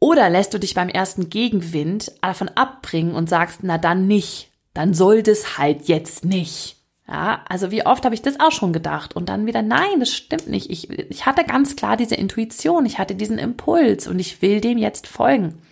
Oder 0.00 0.30
lässt 0.30 0.54
du 0.54 0.58
dich 0.58 0.74
beim 0.74 0.88
ersten 0.88 1.28
Gegenwind 1.28 2.12
davon 2.22 2.48
abbringen 2.48 3.14
und 3.14 3.28
sagst, 3.28 3.60
na 3.62 3.78
dann 3.78 4.06
nicht, 4.06 4.50
dann 4.74 4.94
soll 4.94 5.22
das 5.22 5.58
halt 5.58 5.88
jetzt 5.88 6.24
nicht. 6.24 6.77
Ja, 7.08 7.42
also 7.48 7.70
wie 7.70 7.86
oft 7.86 8.04
habe 8.04 8.14
ich 8.14 8.20
das 8.20 8.38
auch 8.38 8.52
schon 8.52 8.74
gedacht 8.74 9.16
und 9.16 9.30
dann 9.30 9.46
wieder, 9.46 9.62
nein, 9.62 9.98
das 9.98 10.10
stimmt 10.12 10.48
nicht. 10.48 10.70
Ich, 10.70 10.90
ich 10.90 11.24
hatte 11.24 11.44
ganz 11.44 11.74
klar 11.74 11.96
diese 11.96 12.14
Intuition, 12.14 12.84
ich 12.84 12.98
hatte 12.98 13.14
diesen 13.14 13.38
Impuls 13.38 14.06
und 14.06 14.18
ich 14.18 14.42
will 14.42 14.60
dem 14.60 14.76
jetzt 14.76 15.06
folgen. 15.06 15.62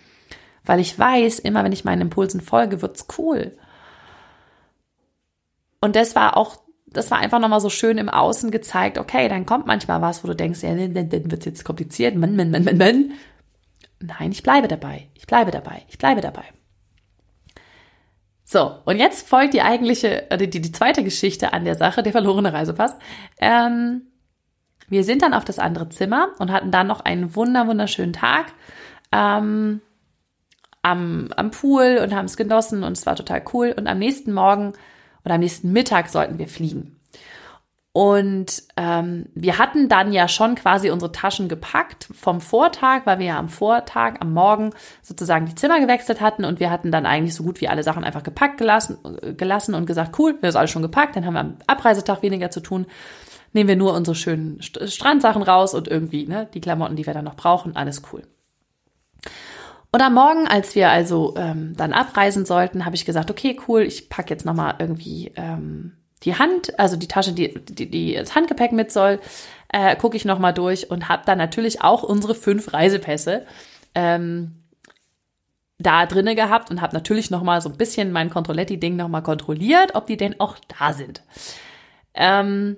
Weil 0.65 0.79
ich 0.79 0.97
weiß, 0.97 1.39
immer 1.39 1.63
wenn 1.63 1.71
ich 1.71 1.85
meinen 1.85 2.01
Impulsen 2.01 2.41
folge, 2.41 2.81
wird's 2.81 3.05
cool. 3.19 3.55
Und 5.79 5.95
das 5.95 6.15
war 6.15 6.37
auch, 6.37 6.57
das 6.87 7.11
war 7.11 7.19
einfach 7.19 7.39
nochmal 7.39 7.61
so 7.61 7.69
schön 7.69 7.99
im 7.99 8.09
Außen 8.09 8.49
gezeigt, 8.49 8.97
okay, 8.97 9.29
dann 9.29 9.45
kommt 9.45 9.67
manchmal 9.67 10.01
was, 10.01 10.23
wo 10.23 10.27
du 10.27 10.35
denkst, 10.35 10.63
ja, 10.63 10.73
dann, 10.73 11.31
wird's 11.31 11.45
jetzt 11.45 11.63
kompliziert, 11.63 12.15
man, 12.15 12.35
man, 12.35 12.49
man, 12.49 12.63
man, 12.63 12.77
man. 12.77 13.11
Nein, 13.99 14.31
ich 14.31 14.41
bleibe 14.41 14.67
dabei. 14.67 15.07
Ich 15.13 15.27
bleibe 15.27 15.51
dabei. 15.51 15.83
Ich 15.87 15.99
bleibe 15.99 16.21
dabei. 16.21 16.45
So, 18.49 18.79
und 18.85 18.97
jetzt 18.97 19.27
folgt 19.27 19.53
die 19.53 19.61
eigentliche, 19.61 20.31
äh, 20.31 20.37
die, 20.37 20.61
die 20.61 20.71
zweite 20.71 21.03
Geschichte 21.03 21.51
an 21.51 21.65
der 21.65 21.75
Sache, 21.75 22.01
der 22.01 22.13
verlorene 22.13 22.53
Reisepass. 22.53 22.95
Ähm, 23.39 24.03
wir 24.87 25.03
sind 25.03 25.21
dann 25.21 25.33
auf 25.33 25.43
das 25.43 25.59
andere 25.59 25.89
Zimmer 25.89 26.29
und 26.39 26.49
hatten 26.49 26.71
dann 26.71 26.87
noch 26.87 27.01
einen 27.01 27.35
wunder, 27.35 27.67
wunderschönen 27.67 28.13
Tag 28.13 28.53
ähm, 29.11 29.81
am, 30.81 31.27
am 31.35 31.51
Pool 31.51 31.99
und 32.01 32.15
haben 32.15 32.23
es 32.23 32.37
genossen 32.37 32.85
und 32.85 32.93
es 32.93 33.05
war 33.05 33.17
total 33.17 33.43
cool. 33.53 33.73
Und 33.75 33.85
am 33.85 33.99
nächsten 33.99 34.31
Morgen 34.31 34.71
oder 35.25 35.35
am 35.35 35.41
nächsten 35.41 35.73
Mittag 35.73 36.07
sollten 36.07 36.39
wir 36.39 36.47
fliegen. 36.47 36.96
Und 37.97 38.61
ähm, 38.75 39.25
wir 39.33 39.57
hatten 39.57 39.89
dann 39.89 40.13
ja 40.13 40.27
schon 40.27 40.53
quasi 40.53 40.91
unsere 40.91 41.11
Taschen 41.11 41.49
gepackt 41.49 42.07
vom 42.13 42.41
Vortag, 42.41 43.07
weil 43.07 43.17
wir 43.17 43.25
ja 43.25 43.39
am 43.39 43.49
Vortag, 43.49 44.17
am 44.19 44.33
Morgen 44.33 44.69
sozusagen 45.01 45.47
die 45.47 45.55
Zimmer 45.55 45.79
gewechselt 45.79 46.21
hatten 46.21 46.45
und 46.45 46.59
wir 46.59 46.69
hatten 46.69 46.91
dann 46.91 47.07
eigentlich 47.07 47.33
so 47.33 47.41
gut 47.41 47.59
wie 47.59 47.67
alle 47.67 47.81
Sachen 47.81 48.03
einfach 48.03 48.21
gepackt 48.21 48.59
gelassen, 48.59 48.99
gelassen 49.35 49.73
und 49.73 49.87
gesagt, 49.87 50.19
cool, 50.19 50.37
wir 50.39 50.49
haben 50.49 50.57
alles 50.57 50.69
schon 50.69 50.83
gepackt, 50.83 51.15
dann 51.15 51.25
haben 51.25 51.33
wir 51.33 51.39
am 51.39 51.57
Abreisetag 51.65 52.21
weniger 52.21 52.51
zu 52.51 52.59
tun. 52.59 52.85
Nehmen 53.53 53.67
wir 53.67 53.75
nur 53.75 53.95
unsere 53.95 54.13
schönen 54.13 54.61
Strandsachen 54.61 55.41
raus 55.41 55.73
und 55.73 55.87
irgendwie 55.87 56.27
ne, 56.27 56.47
die 56.53 56.61
Klamotten, 56.61 56.97
die 56.97 57.07
wir 57.07 57.15
dann 57.15 57.25
noch 57.25 57.35
brauchen, 57.35 57.75
alles 57.75 58.03
cool. 58.13 58.21
Und 59.91 60.01
am 60.03 60.13
Morgen, 60.13 60.47
als 60.47 60.75
wir 60.75 60.91
also 60.91 61.33
ähm, 61.35 61.73
dann 61.75 61.93
abreisen 61.93 62.45
sollten, 62.45 62.85
habe 62.85 62.95
ich 62.95 63.05
gesagt, 63.05 63.31
okay, 63.31 63.59
cool, 63.67 63.81
ich 63.81 64.07
packe 64.07 64.29
jetzt 64.29 64.45
nochmal 64.45 64.75
irgendwie 64.77 65.31
ähm, 65.35 65.93
die 66.23 66.35
Hand, 66.35 66.79
also 66.79 66.95
die 66.95 67.07
Tasche, 67.07 67.33
die, 67.33 67.53
die, 67.53 67.89
die 67.89 68.15
das 68.15 68.35
Handgepäck 68.35 68.71
mit 68.71 68.91
soll, 68.91 69.19
äh, 69.69 69.95
gucke 69.95 70.17
ich 70.17 70.25
nochmal 70.25 70.53
durch 70.53 70.89
und 70.89 71.09
habe 71.09 71.23
dann 71.25 71.37
natürlich 71.37 71.81
auch 71.81 72.03
unsere 72.03 72.35
fünf 72.35 72.73
Reisepässe 72.73 73.45
ähm, 73.93 74.55
da 75.77 76.05
drinne 76.05 76.35
gehabt 76.35 76.71
und 76.71 76.81
habe 76.81 76.95
natürlich 76.95 77.29
nochmal 77.29 77.61
so 77.61 77.69
ein 77.69 77.77
bisschen 77.77 78.11
mein 78.11 78.29
Controletti-Ding 78.29 78.95
nochmal 78.95 79.23
kontrolliert, 79.23 79.93
ob 79.95 80.07
die 80.07 80.17
denn 80.17 80.39
auch 80.39 80.57
da 80.79 80.93
sind. 80.93 81.21
Ähm, 82.13 82.77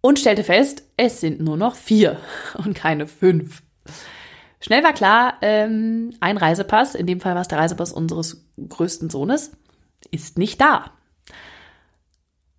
und 0.00 0.18
stellte 0.18 0.44
fest, 0.44 0.82
es 0.96 1.20
sind 1.20 1.40
nur 1.40 1.56
noch 1.56 1.76
vier 1.76 2.18
und 2.64 2.74
keine 2.74 3.06
fünf. 3.06 3.62
Schnell 4.60 4.82
war 4.82 4.92
klar, 4.92 5.34
ähm, 5.42 6.12
ein 6.18 6.36
Reisepass, 6.36 6.96
in 6.96 7.06
dem 7.06 7.20
Fall 7.20 7.34
war 7.34 7.42
es 7.42 7.48
der 7.48 7.58
Reisepass 7.58 7.92
unseres 7.92 8.44
größten 8.68 9.08
Sohnes, 9.08 9.52
ist 10.10 10.38
nicht 10.38 10.60
da. 10.60 10.92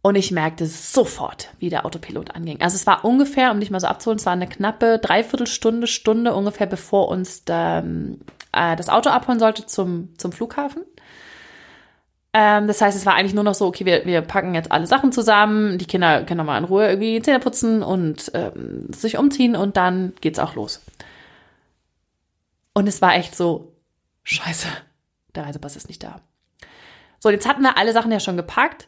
Und 0.01 0.15
ich 0.15 0.31
merkte 0.31 0.65
sofort, 0.65 1.49
wie 1.59 1.69
der 1.69 1.85
Autopilot 1.85 2.33
anging. 2.33 2.61
Also 2.61 2.75
es 2.75 2.87
war 2.87 3.03
ungefähr, 3.03 3.51
um 3.51 3.59
dich 3.59 3.69
mal 3.69 3.81
so 3.81 3.87
abzuholen, 3.87 4.17
es 4.17 4.25
war 4.25 4.33
eine 4.33 4.47
knappe 4.47 4.97
Dreiviertelstunde, 4.99 5.87
Stunde 5.87 6.33
ungefähr, 6.33 6.67
bevor 6.67 7.09
uns 7.09 7.43
da, 7.43 7.79
äh, 8.53 8.75
das 8.77 8.87
Auto 8.87 9.09
abholen 9.09 9.39
sollte 9.39 9.65
zum, 9.65 10.17
zum 10.17 10.31
Flughafen. 10.31 10.83
Ähm, 12.31 12.67
das 12.67 12.79
heißt, 12.79 12.95
es 12.95 13.05
war 13.05 13.15
eigentlich 13.15 13.33
nur 13.33 13.43
noch 13.43 13.55
so, 13.55 13.65
okay, 13.65 13.85
wir, 13.85 14.05
wir 14.05 14.21
packen 14.21 14.55
jetzt 14.55 14.71
alle 14.71 14.87
Sachen 14.87 15.11
zusammen, 15.11 15.77
die 15.77 15.85
Kinder 15.85 16.23
können 16.23 16.37
nochmal 16.37 16.59
in 16.59 16.65
Ruhe 16.65 16.87
irgendwie 16.87 17.21
Zähne 17.21 17.39
putzen 17.39 17.83
und 17.83 18.31
ähm, 18.35 18.87
sich 18.93 19.17
umziehen 19.17 19.55
und 19.55 19.75
dann 19.75 20.13
geht's 20.21 20.39
auch 20.39 20.55
los. 20.55 20.81
Und 22.73 22.87
es 22.87 23.01
war 23.01 23.15
echt 23.15 23.35
so, 23.35 23.73
scheiße, 24.23 24.67
der 25.35 25.45
Reisepass 25.45 25.75
ist 25.75 25.89
nicht 25.89 26.03
da. 26.03 26.21
So, 27.19 27.29
jetzt 27.29 27.47
hatten 27.47 27.61
wir 27.61 27.77
alle 27.77 27.93
Sachen 27.93 28.11
ja 28.11 28.19
schon 28.19 28.37
gepackt. 28.37 28.87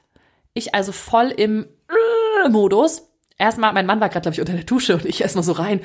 Ich 0.54 0.74
also 0.74 0.92
voll 0.92 1.28
im 1.30 1.68
äh, 1.90 2.50
Modus. 2.50 3.08
Erstmal, 3.38 3.74
mein 3.74 3.86
Mann 3.86 4.00
war 4.00 4.10
gerade, 4.10 4.22
glaube 4.22 4.36
ich, 4.36 4.40
unter 4.40 4.54
der 4.54 4.64
Dusche 4.64 4.94
und 4.94 5.06
ich 5.06 5.22
erstmal 5.22 5.44
so 5.44 5.54
rein. 5.54 5.82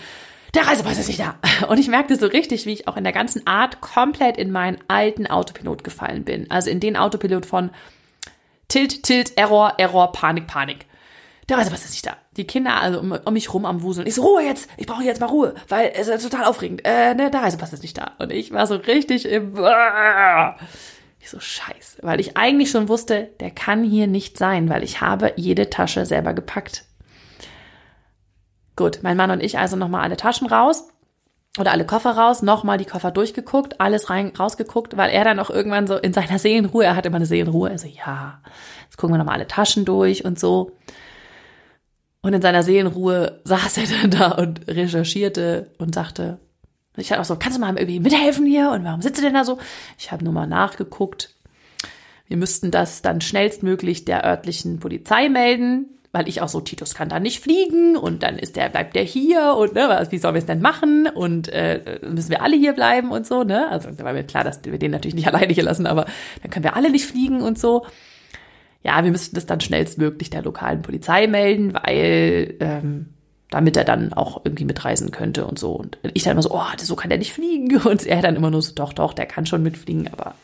Der 0.55 0.67
Reisepass 0.67 0.99
ist 0.99 1.09
nicht 1.09 1.21
da. 1.21 1.35
Und 1.69 1.79
ich 1.79 1.89
merkte 1.89 2.17
so 2.17 2.27
richtig, 2.27 2.65
wie 2.65 2.73
ich 2.73 2.89
auch 2.89 2.97
in 2.97 3.05
der 3.05 3.13
ganzen 3.13 3.47
Art 3.47 3.83
komplett 3.83 4.39
in 4.39 4.51
meinen 4.51 4.79
alten 4.89 5.27
Autopilot 5.27 5.85
gefallen 5.85 6.25
bin. 6.25 6.51
Also 6.51 6.71
in 6.71 6.81
den 6.81 6.97
Autopilot 6.97 7.45
von 7.45 7.71
Tilt, 8.69 9.03
Tilt, 9.03 9.37
Error, 9.37 9.75
Error, 9.77 10.13
Panik, 10.13 10.47
Panik. 10.47 10.87
Der 11.49 11.59
Reisepass 11.59 11.85
ist 11.85 11.91
nicht 11.91 12.07
da. 12.07 12.17
Die 12.37 12.47
Kinder 12.47 12.81
also 12.81 13.01
um, 13.01 13.13
um 13.13 13.33
mich 13.35 13.53
rum 13.53 13.67
am 13.67 13.83
Wuseln. 13.83 14.07
Ich 14.07 14.15
so, 14.15 14.23
Ruhe 14.23 14.43
jetzt, 14.43 14.69
ich 14.79 14.87
brauche 14.87 15.05
jetzt 15.05 15.21
mal 15.21 15.27
Ruhe, 15.27 15.55
weil 15.69 15.93
es 15.95 16.09
ist 16.09 16.23
total 16.23 16.45
aufregend. 16.45 16.83
Äh, 16.85 17.15
ne, 17.15 17.31
der 17.31 17.43
Reisepass 17.43 17.73
ist 17.73 17.83
nicht 17.83 17.99
da. 17.99 18.13
Und 18.19 18.33
ich 18.33 18.51
war 18.53 18.67
so 18.67 18.77
richtig 18.77 19.27
im... 19.27 19.57
Ich 21.27 21.33
so, 21.33 21.41
scheiße. 21.41 21.99
Weil 22.03 22.21
ich 22.21 22.37
eigentlich 22.37 22.71
schon 22.71 22.89
wusste, 22.89 23.31
der 23.41 23.51
kann 23.51 23.83
hier 23.83 24.07
nicht 24.07 24.39
sein, 24.39 24.69
weil 24.69 24.85
ich 24.85 25.01
habe 25.01 25.33
jede 25.35 25.71
Tasche 25.71 26.07
selber 26.07 26.35
gepackt. 26.35 26.85
Gut, 28.77 29.01
mein 29.03 29.17
Mann 29.17 29.33
und 29.33 29.43
ich 29.43 29.59
also 29.59 29.75
nochmal 29.75 30.03
alle 30.03 30.17
Taschen 30.17 30.47
raus 30.47 30.87
oder 31.59 31.73
alle 31.73 31.85
Koffer 31.85 32.13
raus, 32.13 32.43
nochmal 32.43 32.79
die 32.79 32.85
Koffer 32.85 33.11
durchgeguckt, 33.11 33.81
alles 33.81 34.09
rein, 34.09 34.35
rausgeguckt, 34.39 34.97
weil 34.97 35.11
er 35.11 35.25
dann 35.25 35.41
auch 35.41 35.51
irgendwann 35.51 35.89
so 35.89 35.97
in 35.97 36.13
seiner 36.13 36.39
Seelenruhe, 36.39 36.85
er 36.85 36.95
hat 36.95 37.07
immer 37.07 37.17
eine 37.17 37.27
Seelenruhe, 37.27 37.71
also 37.71 37.89
ja, 37.89 38.41
jetzt 38.85 38.97
gucken 38.97 39.15
wir 39.15 39.19
nochmal 39.19 39.35
alle 39.35 39.49
Taschen 39.49 39.85
durch 39.85 40.25
und 40.25 40.39
so. 40.39 40.77
Und 42.23 42.35
in 42.35 42.43
seiner 42.43 42.63
Seelenruhe 42.63 43.41
saß 43.43 43.79
er 43.79 43.85
dann 44.01 44.11
da 44.13 44.31
und 44.31 44.69
recherchierte 44.69 45.73
und 45.79 45.93
sagte, 45.93 46.39
ich 46.97 47.11
hatte 47.11 47.21
auch 47.21 47.27
so, 47.27 47.37
kannst 47.37 47.59
du 47.59 47.61
mal 47.61 47.77
irgendwie 47.77 48.01
mithelfen 48.01 48.47
hier? 48.47 48.71
Und 48.71 48.85
warum 48.85 49.03
sitzt 49.03 49.19
du 49.19 49.23
denn 49.23 49.35
da 49.35 49.45
so? 49.45 49.59
Ich 49.99 50.13
habe 50.13 50.25
nur 50.25 50.33
mal 50.33 50.47
nachgeguckt. 50.47 51.35
Wir 52.29 52.37
müssten 52.37 52.71
das 52.71 53.03
dann 53.03 53.21
schnellstmöglich 53.21 54.05
der 54.05 54.25
örtlichen 54.25 54.81
Polizei 54.81 55.29
melden, 55.29 55.87
weil 56.13 56.29
ich 56.29 56.41
auch 56.41 56.49
so, 56.49 56.61
Titus 56.61 56.95
kann 56.95 57.09
da 57.09 57.21
nicht 57.21 57.41
fliegen 57.41 57.97
und 57.97 58.23
dann 58.23 58.39
ist 58.39 58.57
der, 58.57 58.69
bleibt 58.69 58.97
der 58.97 59.03
hier 59.05 59.55
und 59.59 59.75
ne, 59.75 60.07
wie 60.11 60.19
sollen 60.19 60.35
wir 60.35 60.39
es 60.41 60.47
denn 60.47 60.61
machen? 60.61 61.09
Und 61.15 61.49
äh, 61.49 62.01
müssen 62.09 62.31
wir 62.31 62.43
alle 62.43 62.57
hier 62.57 62.73
bleiben 62.73 63.11
und 63.11 63.27
so, 63.27 63.45
ne? 63.45 63.69
Also 63.69 63.91
da 63.91 64.03
war 64.03 64.13
mir 64.13 64.25
klar, 64.25 64.43
dass 64.43 64.65
wir 64.65 64.79
den 64.79 64.91
natürlich 64.91 65.15
nicht 65.15 65.29
alleine 65.33 65.53
hier 65.53 65.65
lassen, 65.65 65.87
aber 65.87 66.07
dann 66.43 66.51
können 66.51 66.65
wir 66.65 66.75
alle 66.75 66.91
nicht 66.91 67.07
fliegen 67.07 67.43
und 67.43 67.59
so. 67.59 67.87
Ja, 68.83 69.03
wir 69.05 69.11
müssten 69.11 69.35
das 69.35 69.47
dann 69.47 69.61
schnellstmöglich 69.61 70.31
der 70.31 70.43
lokalen 70.43 70.83
Polizei 70.83 71.27
melden, 71.27 71.75
weil 71.75 72.55
ähm, 72.61 73.07
damit 73.51 73.77
er 73.77 73.85
dann 73.85 74.13
auch 74.13 74.41
irgendwie 74.45 74.65
mitreisen 74.65 75.11
könnte 75.11 75.47
und 75.47 75.59
so. 75.59 75.73
Und 75.73 75.99
ich 76.15 76.25
dann 76.25 76.33
immer 76.33 76.43
so, 76.43 76.53
oh, 76.53 76.65
so 76.79 76.97
kann 76.97 77.11
der 77.11 77.19
nicht 77.19 77.33
fliegen. 77.33 77.77
Und 77.87 78.05
er 78.07 78.23
dann 78.23 78.37
immer 78.37 78.51
nur 78.51 78.63
so, 78.63 78.73
doch, 78.75 78.93
doch, 78.93 79.13
der 79.13 79.27
kann 79.27 79.47
schon 79.47 79.63
mitfliegen, 79.63 80.09
aber 80.13 80.35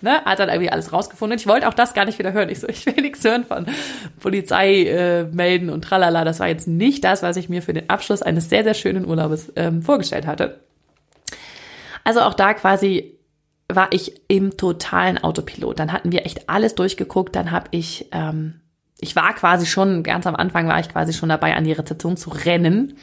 ne, 0.00 0.24
hat 0.24 0.38
dann 0.38 0.48
irgendwie 0.48 0.70
alles 0.70 0.92
rausgefunden. 0.92 1.38
Ich 1.38 1.46
wollte 1.46 1.68
auch 1.68 1.74
das 1.74 1.94
gar 1.94 2.04
nicht 2.04 2.18
wieder 2.18 2.32
hören. 2.32 2.48
Ich 2.48 2.60
so, 2.60 2.68
ich 2.68 2.86
will 2.86 3.02
nichts 3.02 3.24
hören 3.24 3.44
von 3.44 3.66
Polizei 4.20 4.84
äh, 4.84 5.24
melden 5.24 5.70
und 5.70 5.82
tralala. 5.82 6.24
Das 6.24 6.40
war 6.40 6.48
jetzt 6.48 6.68
nicht 6.68 7.04
das, 7.04 7.22
was 7.22 7.36
ich 7.36 7.48
mir 7.48 7.62
für 7.62 7.72
den 7.72 7.90
Abschluss 7.90 8.22
eines 8.22 8.48
sehr, 8.48 8.64
sehr 8.64 8.74
schönen 8.74 9.06
Urlaubes 9.06 9.52
ähm, 9.56 9.82
vorgestellt 9.82 10.26
hatte. 10.26 10.60
Also 12.04 12.20
auch 12.20 12.34
da 12.34 12.54
quasi 12.54 13.18
war 13.68 13.88
ich 13.92 14.20
im 14.28 14.56
totalen 14.56 15.18
Autopilot. 15.18 15.78
Dann 15.78 15.92
hatten 15.92 16.12
wir 16.12 16.26
echt 16.26 16.48
alles 16.48 16.74
durchgeguckt. 16.74 17.36
Dann 17.36 17.50
habe 17.50 17.68
ich 17.70 18.06
ähm, 18.12 18.60
ich 19.00 19.16
war 19.16 19.34
quasi 19.34 19.66
schon, 19.66 20.02
ganz 20.02 20.26
am 20.26 20.36
Anfang 20.36 20.68
war 20.68 20.78
ich 20.80 20.88
quasi 20.88 21.12
schon 21.12 21.28
dabei, 21.28 21.56
an 21.56 21.64
die 21.64 21.72
Rezeption 21.72 22.16
zu 22.16 22.30
rennen. 22.30 22.98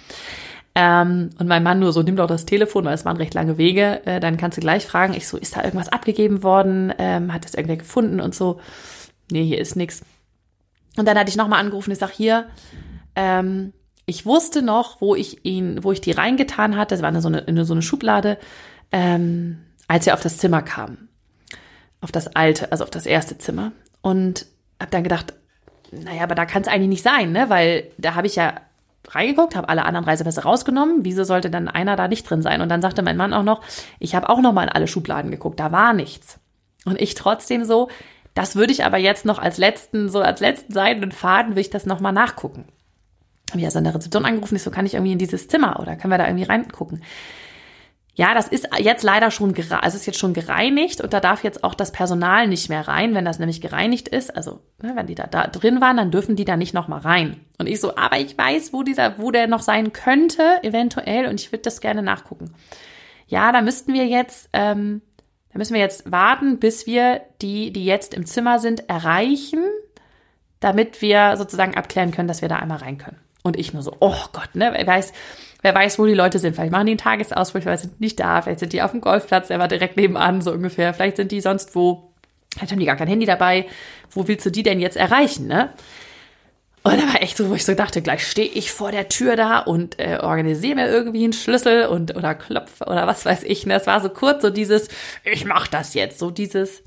Ähm, 0.76 1.32
und 1.40 1.48
mein 1.48 1.64
Mann 1.64 1.80
nur 1.80 1.92
so, 1.92 2.04
nimm 2.04 2.16
doch 2.16 2.28
das 2.28 2.46
Telefon, 2.46 2.86
weil 2.86 2.94
es 2.94 3.04
waren 3.04 3.18
recht 3.18 3.34
lange 3.34 3.58
Wege, 3.58 4.06
äh, 4.06 4.20
dann 4.20 4.38
kannst 4.38 4.58
du 4.58 4.62
gleich 4.62 4.86
fragen. 4.86 5.16
Ich 5.16 5.28
so, 5.28 5.38
ist 5.38 5.58
da 5.58 5.64
irgendwas 5.64 5.90
abgegeben 5.90 6.44
worden? 6.44 6.94
Ähm, 7.00 7.34
hat 7.34 7.46
das 7.46 7.56
irgendwer 7.56 7.78
gefunden 7.78 8.22
und 8.22 8.36
so? 8.36 8.60
Nee, 9.32 9.44
hier 9.44 9.58
ist 9.60 9.76
nix. 9.76 10.04
Und 10.98 11.08
dann 11.08 11.18
hatte 11.18 11.30
ich 11.30 11.36
nochmal 11.36 11.60
angerufen, 11.60 11.92
ich 11.92 11.98
sag 11.98 12.12
hier, 12.12 12.48
ähm, 13.16 13.74
ich 14.06 14.26
wusste 14.26 14.62
noch, 14.62 15.02
wo 15.02 15.16
ich 15.16 15.46
ihn, 15.46 15.84
wo 15.84 15.92
ich 15.92 16.02
die 16.02 16.12
reingetan 16.12 16.78
hatte, 16.78 16.96
das 16.96 17.02
war 17.02 17.10
in 17.10 17.22
so 17.22 17.28
eine, 17.28 17.40
in 17.40 17.64
so 17.66 17.74
eine 17.74 17.82
Schublade, 17.82 18.38
ähm, 18.92 19.58
als 19.88 20.06
wir 20.06 20.14
auf 20.14 20.22
das 20.22 20.38
Zimmer 20.38 20.62
kamen. 20.62 21.10
Auf 22.02 22.12
das 22.12 22.36
alte, 22.36 22.72
also 22.72 22.84
auf 22.84 22.92
das 22.92 23.08
erste 23.08 23.38
Zimmer. 23.38 23.72
Und 24.02 24.46
hab 24.80 24.92
dann 24.92 25.04
gedacht, 25.04 25.34
naja, 25.92 26.24
aber 26.24 26.36
da 26.36 26.46
kann 26.46 26.62
es 26.62 26.68
eigentlich 26.68 26.90
nicht 26.90 27.04
sein, 27.04 27.32
ne? 27.32 27.50
Weil 27.50 27.92
da 27.98 28.16
habe 28.16 28.28
ich 28.28 28.36
ja 28.36 28.56
reingeguckt, 29.10 29.56
habe 29.56 29.70
alle 29.70 29.86
anderen 29.86 30.06
Reisepässe 30.06 30.44
rausgenommen. 30.44 31.00
Wieso 31.04 31.24
sollte 31.24 31.50
dann 31.50 31.68
einer 31.68 31.96
da 31.96 32.08
nicht 32.08 32.30
drin 32.30 32.42
sein? 32.42 32.62
Und 32.62 32.70
dann 32.70 32.82
sagte 32.82 33.02
mein 33.02 33.18
Mann 33.18 33.34
auch 33.34 33.44
noch, 33.44 33.62
ich 34.00 34.16
habe 34.16 34.30
auch 34.30 34.42
noch 34.42 34.54
mal 34.54 34.64
in 34.64 34.70
alle 34.70 34.88
Schubladen 34.88 35.32
geguckt, 35.32 35.60
da 35.60 35.72
war 35.72 35.94
nichts. 35.94 36.40
Und 36.86 37.02
ich 37.02 37.16
trotzdem 37.16 37.64
so, 37.64 37.90
das 38.34 38.56
würde 38.56 38.72
ich 38.72 38.86
aber 38.86 38.98
jetzt 38.98 39.26
noch 39.26 39.40
als 39.40 39.58
letzten, 39.58 40.10
so 40.10 40.20
als 40.20 40.40
letzten 40.40 40.74
seidenen 40.74 41.12
Faden, 41.12 41.56
will 41.56 41.62
ich 41.62 41.70
das 41.70 41.86
noch 41.86 42.00
mal 42.00 42.12
nachgucken. 42.12 42.66
Habe 43.50 43.60
ich 43.60 43.66
also 43.66 43.78
an 43.78 43.86
der 43.86 43.96
Rezeption 43.96 44.26
angerufen, 44.26 44.56
ich 44.56 44.64
so, 44.64 44.72
kann 44.72 44.86
ich 44.86 44.94
irgendwie 44.94 45.14
in 45.14 45.20
dieses 45.20 45.48
Zimmer 45.48 45.80
oder 45.80 45.96
können 45.96 46.12
wir 46.12 46.18
da 46.18 46.28
irgendwie 46.28 46.44
reingucken? 46.44 47.02
Ja, 48.18 48.34
das 48.34 48.48
ist 48.48 48.68
jetzt 48.80 49.04
leider 49.04 49.30
schon, 49.30 49.54
also 49.70 49.96
ist 49.96 50.08
jetzt 50.08 50.18
schon 50.18 50.34
gereinigt 50.34 51.02
und 51.02 51.14
da 51.14 51.20
darf 51.20 51.44
jetzt 51.44 51.64
auch 51.64 51.76
das 51.76 51.92
Personal 51.92 52.48
nicht 52.48 52.68
mehr 52.68 52.88
rein, 52.88 53.14
wenn 53.14 53.26
das 53.26 53.38
nämlich 53.38 53.62
gereinigt 53.62 54.08
ist. 54.08 54.36
Also, 54.36 54.60
ne, 54.82 54.94
wenn 54.96 55.06
die 55.06 55.14
da, 55.14 55.28
da 55.28 55.46
drin 55.46 55.82
waren, 55.82 55.98
dann 55.98 56.10
dürfen 56.10 56.36
die 56.36 56.44
da 56.44 56.58
nicht 56.58 56.74
nochmal 56.74 57.02
rein. 57.02 57.40
Und 57.60 57.68
ich 57.68 57.80
so, 57.80 57.96
aber 57.96 58.18
ich 58.18 58.36
weiß, 58.36 58.74
wo 58.74 58.82
dieser, 58.82 59.20
wo 59.20 59.30
der 59.30 59.46
noch 59.46 59.62
sein 59.62 59.94
könnte, 59.94 60.42
eventuell, 60.64 61.28
und 61.28 61.40
ich 61.40 61.52
würde 61.52 61.62
das 61.62 61.80
gerne 61.80 62.02
nachgucken. 62.02 62.56
Ja, 63.28 63.52
da 63.52 63.62
müssten 63.62 63.94
wir 63.94 64.08
jetzt, 64.08 64.50
ähm, 64.52 65.04
da 65.54 65.60
müssen 65.60 65.76
wir 65.76 65.82
jetzt 65.82 66.12
warten, 66.12 66.58
bis 66.58 66.88
wir 66.88 67.22
die, 67.44 67.72
die 67.72 67.86
jetzt 67.86 68.16
im 68.16 68.26
Zimmer 68.26 68.58
sind, 68.58 68.90
erreichen, 68.90 69.64
damit 70.60 71.04
wir 71.04 71.38
sozusagen 71.38 71.78
abklären 71.78 72.10
können, 72.10 72.28
dass 72.28 72.42
wir 72.42 72.50
da 72.50 72.56
einmal 72.56 72.80
rein 72.80 72.98
können. 72.98 73.20
Und 73.44 73.60
ich 73.60 73.74
nur 73.74 73.84
so, 73.84 73.96
oh 74.00 74.26
Gott, 74.34 74.56
ne, 74.56 74.74
weiß, 74.84 75.14
wer 75.62 75.74
weiß, 75.74 76.00
wo 76.00 76.06
die 76.06 76.14
Leute 76.14 76.40
sind. 76.40 76.56
Vielleicht 76.56 76.72
machen 76.72 76.86
die 76.86 76.92
einen 76.92 77.00
Tagesausflug, 77.00 77.64
vielleicht 77.64 77.84
sind 77.84 78.00
die 78.00 78.04
nicht 78.04 78.20
da, 78.20 78.42
vielleicht 78.42 78.60
sind 78.60 78.74
die 78.74 78.82
auf 78.82 78.92
dem 78.92 79.02
Golfplatz, 79.02 79.48
der 79.48 79.60
war 79.60 79.68
direkt 79.68 79.98
nebenan, 79.98 80.42
so 80.42 80.52
ungefähr. 80.52 80.94
Vielleicht 80.94 81.18
sind 81.18 81.32
die 81.32 81.42
sonst 81.42 81.76
wo, 81.76 82.12
vielleicht 82.54 82.72
haben 82.72 82.80
die 82.80 82.86
gar 82.86 82.96
kein 82.96 83.08
Handy 83.08 83.26
dabei. 83.26 83.66
Wo 84.12 84.28
willst 84.28 84.46
du 84.46 84.52
die 84.52 84.64
denn 84.64 84.80
jetzt 84.80 84.98
erreichen, 84.98 85.48
ne? 85.48 85.74
Und 86.84 87.02
da 87.02 87.08
war 87.08 87.22
echt 87.22 87.36
so, 87.36 87.50
wo 87.50 87.54
ich 87.54 87.66
so 87.66 87.74
dachte, 87.74 88.02
gleich 88.02 88.26
stehe 88.26 88.48
ich 88.48 88.72
vor 88.72 88.92
der 88.92 89.10
Tür 89.10 89.36
da 89.36 89.60
und 89.60 90.00
äh, 90.00 90.20
organisiere 90.22 90.76
mir 90.76 90.88
irgendwie 90.88 91.26
einen 91.26 91.34
Schlüssel 91.34 91.88
und 91.88 92.16
oder 92.16 92.34
klopfe 92.34 92.86
oder 92.86 93.06
was 93.08 93.26
weiß 93.26 93.44
ich. 93.44 93.66
Ne? 93.66 93.74
das 93.74 93.88
war 93.88 94.00
so 94.00 94.08
kurz 94.08 94.42
so 94.42 94.50
dieses, 94.50 94.88
ich 95.26 95.44
mach 95.44 95.68
das 95.68 95.96
jetzt, 95.96 96.18
so 96.18 96.32
dieses, 96.32 96.84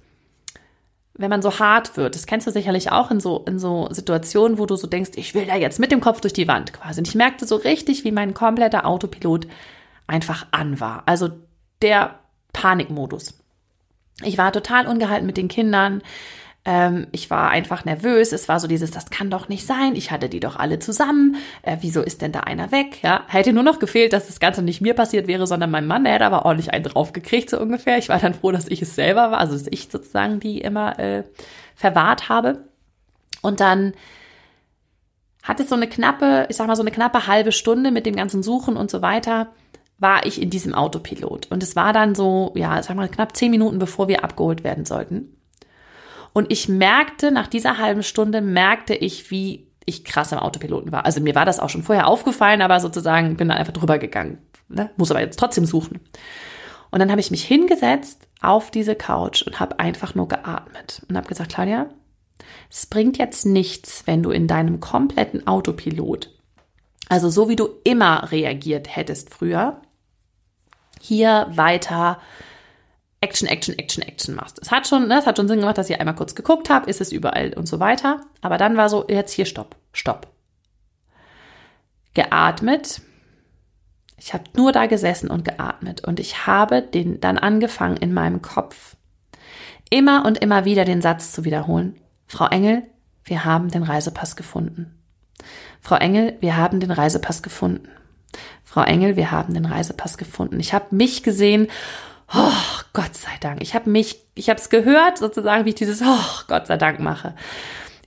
wenn 1.20 1.30
man 1.30 1.42
so 1.42 1.58
hart 1.58 1.96
wird. 1.96 2.14
Das 2.14 2.26
kennst 2.26 2.46
du 2.46 2.50
sicherlich 2.50 2.90
auch 2.90 3.10
in 3.10 3.20
so 3.20 3.44
in 3.46 3.58
so 3.58 3.88
Situationen, 3.90 4.58
wo 4.58 4.66
du 4.66 4.76
so 4.76 4.86
denkst, 4.86 5.10
ich 5.16 5.34
will 5.34 5.46
da 5.46 5.54
jetzt 5.54 5.78
mit 5.78 5.92
dem 5.92 6.00
Kopf 6.00 6.20
durch 6.20 6.32
die 6.32 6.48
Wand 6.48 6.72
quasi. 6.72 7.00
Und 7.00 7.08
ich 7.08 7.14
merkte 7.14 7.46
so 7.46 7.56
richtig, 7.56 8.04
wie 8.04 8.12
mein 8.12 8.32
kompletter 8.32 8.86
Autopilot 8.86 9.46
einfach 10.06 10.46
an 10.50 10.80
war. 10.80 11.02
Also 11.06 11.28
der 11.82 12.18
Panikmodus. 12.52 13.34
Ich 14.22 14.38
war 14.38 14.52
total 14.52 14.86
ungehalten 14.86 15.26
mit 15.26 15.36
den 15.36 15.48
Kindern. 15.48 16.02
Ähm, 16.64 17.06
ich 17.12 17.30
war 17.30 17.50
einfach 17.50 17.84
nervös. 17.84 18.32
Es 18.32 18.48
war 18.48 18.60
so 18.60 18.68
dieses, 18.68 18.90
das 18.90 19.10
kann 19.10 19.30
doch 19.30 19.48
nicht 19.48 19.66
sein. 19.66 19.96
Ich 19.96 20.10
hatte 20.10 20.28
die 20.28 20.40
doch 20.40 20.56
alle 20.56 20.78
zusammen. 20.78 21.36
Äh, 21.62 21.78
wieso 21.80 22.02
ist 22.02 22.20
denn 22.20 22.32
da 22.32 22.40
einer 22.40 22.70
weg? 22.70 23.02
Ja, 23.02 23.22
hätte 23.28 23.52
nur 23.52 23.62
noch 23.62 23.78
gefehlt, 23.78 24.12
dass 24.12 24.26
das 24.26 24.40
Ganze 24.40 24.62
nicht 24.62 24.80
mir 24.80 24.94
passiert 24.94 25.26
wäre, 25.26 25.46
sondern 25.46 25.70
mein 25.70 25.86
Mann. 25.86 26.04
Der 26.04 26.14
hätte 26.14 26.26
aber 26.26 26.44
ordentlich 26.44 26.72
einen 26.72 26.84
draufgekriegt, 26.84 27.48
so 27.48 27.58
ungefähr. 27.58 27.96
Ich 27.96 28.10
war 28.10 28.18
dann 28.18 28.34
froh, 28.34 28.52
dass 28.52 28.68
ich 28.68 28.82
es 28.82 28.94
selber 28.94 29.30
war, 29.30 29.38
also 29.38 29.54
dass 29.54 29.68
ich 29.70 29.88
sozusagen 29.90 30.38
die 30.40 30.60
immer 30.60 30.98
äh, 30.98 31.24
verwahrt 31.74 32.28
habe. 32.28 32.64
Und 33.40 33.60
dann 33.60 33.94
hat 35.42 35.60
es 35.60 35.70
so 35.70 35.74
eine 35.74 35.88
knappe, 35.88 36.46
ich 36.50 36.56
sag 36.56 36.66
mal 36.66 36.76
so 36.76 36.82
eine 36.82 36.90
knappe 36.90 37.26
halbe 37.26 37.52
Stunde 37.52 37.90
mit 37.90 38.04
dem 38.04 38.14
ganzen 38.16 38.42
Suchen 38.42 38.76
und 38.76 38.90
so 38.90 39.00
weiter, 39.00 39.48
war 39.98 40.26
ich 40.26 40.40
in 40.40 40.50
diesem 40.50 40.74
Autopilot. 40.74 41.50
Und 41.50 41.62
es 41.62 41.74
war 41.74 41.94
dann 41.94 42.14
so, 42.14 42.52
ja, 42.54 42.82
sag 42.82 42.96
mal 42.96 43.08
knapp 43.08 43.34
zehn 43.34 43.50
Minuten, 43.50 43.78
bevor 43.78 44.08
wir 44.08 44.24
abgeholt 44.24 44.62
werden 44.62 44.84
sollten. 44.84 45.39
Und 46.32 46.52
ich 46.52 46.68
merkte, 46.68 47.30
nach 47.30 47.48
dieser 47.48 47.78
halben 47.78 48.02
Stunde 48.02 48.40
merkte 48.40 48.94
ich, 48.94 49.30
wie 49.30 49.66
ich 49.84 50.04
krass 50.04 50.32
im 50.32 50.38
Autopiloten 50.38 50.92
war. 50.92 51.04
Also 51.04 51.20
mir 51.20 51.34
war 51.34 51.44
das 51.44 51.58
auch 51.58 51.68
schon 51.68 51.82
vorher 51.82 52.06
aufgefallen, 52.06 52.62
aber 52.62 52.80
sozusagen 52.80 53.36
bin 53.36 53.48
dann 53.48 53.58
einfach 53.58 53.72
drüber 53.72 53.98
gegangen. 53.98 54.38
Ne? 54.68 54.90
Muss 54.96 55.10
aber 55.10 55.20
jetzt 55.20 55.38
trotzdem 55.38 55.64
suchen. 55.64 56.00
Und 56.90 57.00
dann 57.00 57.10
habe 57.10 57.20
ich 57.20 57.30
mich 57.30 57.44
hingesetzt 57.44 58.26
auf 58.40 58.70
diese 58.70 58.94
Couch 58.94 59.42
und 59.42 59.60
habe 59.60 59.78
einfach 59.78 60.14
nur 60.14 60.28
geatmet 60.28 61.02
und 61.08 61.16
habe 61.16 61.28
gesagt, 61.28 61.52
Claudia, 61.52 61.88
es 62.70 62.86
bringt 62.86 63.18
jetzt 63.18 63.46
nichts, 63.46 64.04
wenn 64.06 64.22
du 64.22 64.30
in 64.30 64.46
deinem 64.46 64.80
kompletten 64.80 65.46
Autopilot, 65.46 66.30
also 67.08 67.28
so 67.28 67.48
wie 67.48 67.56
du 67.56 67.68
immer 67.84 68.30
reagiert 68.30 68.94
hättest 68.94 69.30
früher, 69.30 69.80
hier 71.00 71.48
weiter 71.50 72.20
Action, 73.22 73.48
Action, 73.48 73.78
Action, 73.78 74.02
Action 74.02 74.34
machst. 74.34 74.58
Es 74.62 74.70
hat 74.70 74.88
schon, 74.88 75.08
ne, 75.08 75.18
es 75.18 75.26
hat 75.26 75.36
schon 75.36 75.48
Sinn 75.48 75.60
gemacht, 75.60 75.76
dass 75.76 75.90
ich 75.90 76.00
einmal 76.00 76.14
kurz 76.14 76.34
geguckt 76.34 76.70
habe, 76.70 76.88
ist 76.88 77.00
es 77.00 77.12
überall 77.12 77.52
und 77.52 77.66
so 77.66 77.78
weiter. 77.78 78.22
Aber 78.40 78.56
dann 78.56 78.76
war 78.76 78.88
so, 78.88 79.06
jetzt 79.08 79.32
hier 79.32 79.44
Stopp, 79.44 79.76
Stopp. 79.92 80.28
Geatmet. 82.14 83.02
Ich 84.16 84.32
habe 84.34 84.44
nur 84.54 84.72
da 84.72 84.86
gesessen 84.86 85.30
und 85.30 85.44
geatmet 85.44 86.04
und 86.04 86.20
ich 86.20 86.46
habe 86.46 86.82
den 86.82 87.20
dann 87.20 87.38
angefangen 87.38 87.96
in 87.96 88.12
meinem 88.12 88.42
Kopf 88.42 88.96
immer 89.90 90.24
und 90.24 90.38
immer 90.38 90.64
wieder 90.64 90.84
den 90.84 91.02
Satz 91.02 91.32
zu 91.32 91.44
wiederholen. 91.44 91.96
Frau 92.26 92.46
Engel, 92.46 92.84
wir 93.24 93.44
haben 93.44 93.70
den 93.70 93.82
Reisepass 93.82 94.36
gefunden. 94.36 94.94
Frau 95.80 95.96
Engel, 95.96 96.36
wir 96.40 96.56
haben 96.56 96.80
den 96.80 96.90
Reisepass 96.90 97.42
gefunden. 97.42 97.88
Frau 98.62 98.82
Engel, 98.82 99.16
wir 99.16 99.30
haben 99.30 99.54
den 99.54 99.64
Reisepass 99.64 100.16
gefunden. 100.16 100.60
Ich 100.60 100.72
habe 100.72 100.94
mich 100.94 101.22
gesehen 101.22 101.68
oh, 102.34 102.80
Gott 102.92 103.14
sei 103.14 103.36
Dank. 103.40 103.62
Ich 103.62 103.74
habe 103.74 103.90
mich, 103.90 104.20
ich 104.34 104.50
habe 104.50 104.60
es 104.60 104.70
gehört, 104.70 105.18
sozusagen, 105.18 105.64
wie 105.64 105.70
ich 105.70 105.74
dieses, 105.74 106.02
oh, 106.02 106.44
Gott 106.48 106.66
sei 106.66 106.76
Dank 106.76 107.00
mache. 107.00 107.34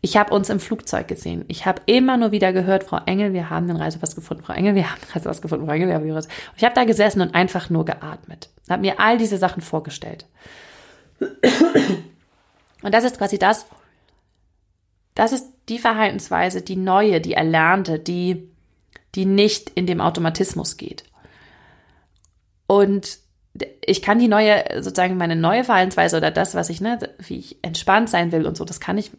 Ich 0.02 0.18
habe 0.18 0.34
uns 0.34 0.50
im 0.50 0.60
Flugzeug 0.60 1.08
gesehen. 1.08 1.46
Ich 1.48 1.66
habe 1.66 1.82
immer 1.86 2.18
nur 2.18 2.32
wieder 2.32 2.52
gehört, 2.52 2.84
Frau 2.84 3.00
Engel, 3.06 3.32
wir 3.32 3.50
haben 3.50 3.68
den 3.68 3.78
Reisepass 3.78 4.16
gefunden. 4.16 4.44
Frau 4.44 4.52
Engel, 4.52 4.76
wir 4.76 4.92
haben 4.92 5.00
den 5.00 5.12
Reisepass 5.14 5.42
gefunden. 5.42 5.66
Frau 5.66 5.72
Engel, 5.72 5.88
wir 5.88 5.96
haben 5.96 6.04
den 6.04 6.14
Reisepass. 6.14 6.38
Ich 6.58 6.64
habe 6.66 6.76
da 6.76 6.84
gesessen 6.84 7.22
und 7.22 7.34
einfach 7.34 7.70
nur 7.70 7.86
geatmet. 7.86 8.50
Habe 8.70 8.82
mir 8.82 9.00
all 9.00 9.18
diese 9.18 9.38
Sachen 9.38 9.62
vorgestellt. 9.62 10.26
Und 11.20 12.94
das 12.94 13.06
ist 13.06 13.18
quasi 13.18 13.40
das, 13.40 13.66
das 15.16 15.32
ist 15.32 15.48
die 15.70 15.80
Verhaltensweise, 15.80 16.62
die 16.62 16.76
neue, 16.76 17.22
die 17.22 17.34
erlernte, 17.34 17.98
die, 17.98 18.50
die 19.16 19.26
nicht 19.26 19.70
in 19.70 19.88
dem 19.88 20.02
Automatismus 20.02 20.76
geht. 20.76 21.06
Und 22.68 23.20
ich 23.86 24.02
kann 24.02 24.20
die 24.20 24.28
neue, 24.28 24.64
sozusagen 24.82 25.18
meine 25.18 25.36
neue 25.36 25.64
Verhaltensweise 25.64 26.18
oder 26.18 26.32
das, 26.32 26.56
was 26.56 26.70
ich, 26.70 26.82
ne, 26.82 26.98
wie 27.20 27.38
ich 27.38 27.58
entspannt 27.62 28.10
sein 28.10 28.32
will 28.32 28.48
und 28.48 28.58
so, 28.58 28.66
das 28.66 28.80
kann 28.80 28.98
ich 28.98 29.12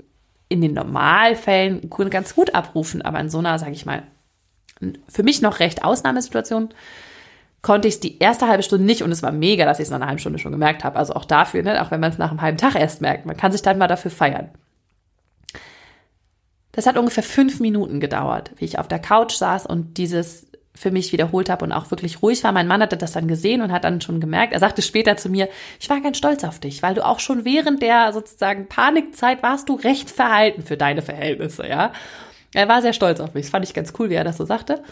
in 0.48 0.60
den 0.60 0.74
Normalfällen 0.74 1.88
ganz 2.10 2.34
gut 2.34 2.54
abrufen, 2.54 3.02
aber 3.02 3.20
in 3.20 3.30
so 3.30 3.38
einer, 3.38 3.58
sage 3.58 3.72
ich 3.72 3.86
mal, 3.86 4.02
für 5.08 5.22
mich 5.22 5.40
noch 5.40 5.60
recht 5.60 5.84
Ausnahmesituation 5.84 6.70
konnte 7.62 7.88
ich 7.88 7.94
es 7.94 8.00
die 8.00 8.18
erste 8.18 8.46
halbe 8.46 8.62
Stunde 8.62 8.84
nicht 8.84 9.02
und 9.02 9.10
es 9.10 9.22
war 9.22 9.32
mega, 9.32 9.64
dass 9.64 9.78
ich 9.78 9.84
es 9.84 9.90
nach 9.90 9.96
einer 9.96 10.06
halben 10.06 10.18
Stunde 10.18 10.38
schon 10.38 10.52
gemerkt 10.52 10.84
habe. 10.84 10.98
Also 10.98 11.14
auch 11.14 11.24
dafür, 11.24 11.62
ne, 11.62 11.82
auch 11.82 11.90
wenn 11.90 12.00
man 12.00 12.10
es 12.10 12.18
nach 12.18 12.30
einem 12.30 12.42
halben 12.42 12.58
Tag 12.58 12.74
erst 12.74 13.00
merkt, 13.00 13.24
man 13.24 13.36
kann 13.36 13.52
sich 13.52 13.62
dann 13.62 13.78
mal 13.78 13.88
dafür 13.88 14.10
feiern. 14.10 14.50
Das 16.72 16.86
hat 16.86 16.98
ungefähr 16.98 17.22
fünf 17.22 17.60
Minuten 17.60 18.00
gedauert, 18.00 18.50
wie 18.56 18.64
ich 18.64 18.78
auf 18.78 18.88
der 18.88 18.98
Couch 18.98 19.32
saß 19.32 19.64
und 19.66 19.96
dieses 19.96 20.46
für 20.76 20.90
mich 20.90 21.12
wiederholt 21.12 21.48
habe 21.50 21.64
und 21.64 21.72
auch 21.72 21.90
wirklich 21.90 22.20
ruhig 22.22 22.42
war. 22.42 22.52
Mein 22.52 22.66
Mann 22.66 22.82
hatte 22.82 22.96
das 22.96 23.12
dann 23.12 23.28
gesehen 23.28 23.62
und 23.62 23.70
hat 23.70 23.84
dann 23.84 24.00
schon 24.00 24.20
gemerkt, 24.20 24.52
er 24.52 24.58
sagte 24.58 24.82
später 24.82 25.16
zu 25.16 25.28
mir, 25.28 25.48
ich 25.80 25.88
war 25.88 26.00
ganz 26.00 26.18
stolz 26.18 26.42
auf 26.42 26.58
dich, 26.58 26.82
weil 26.82 26.94
du 26.94 27.06
auch 27.06 27.20
schon 27.20 27.44
während 27.44 27.80
der 27.80 28.12
sozusagen 28.12 28.68
Panikzeit 28.68 29.42
warst 29.42 29.68
du 29.68 29.74
recht 29.74 30.10
verhalten 30.10 30.62
für 30.62 30.76
deine 30.76 31.02
Verhältnisse, 31.02 31.68
ja. 31.68 31.92
Er 32.52 32.68
war 32.68 32.82
sehr 32.82 32.92
stolz 32.92 33.20
auf 33.20 33.34
mich. 33.34 33.46
Das 33.46 33.50
fand 33.50 33.64
ich 33.64 33.74
ganz 33.74 33.92
cool, 33.98 34.10
wie 34.10 34.14
er 34.14 34.24
das 34.24 34.36
so 34.36 34.44
sagte. 34.44 34.82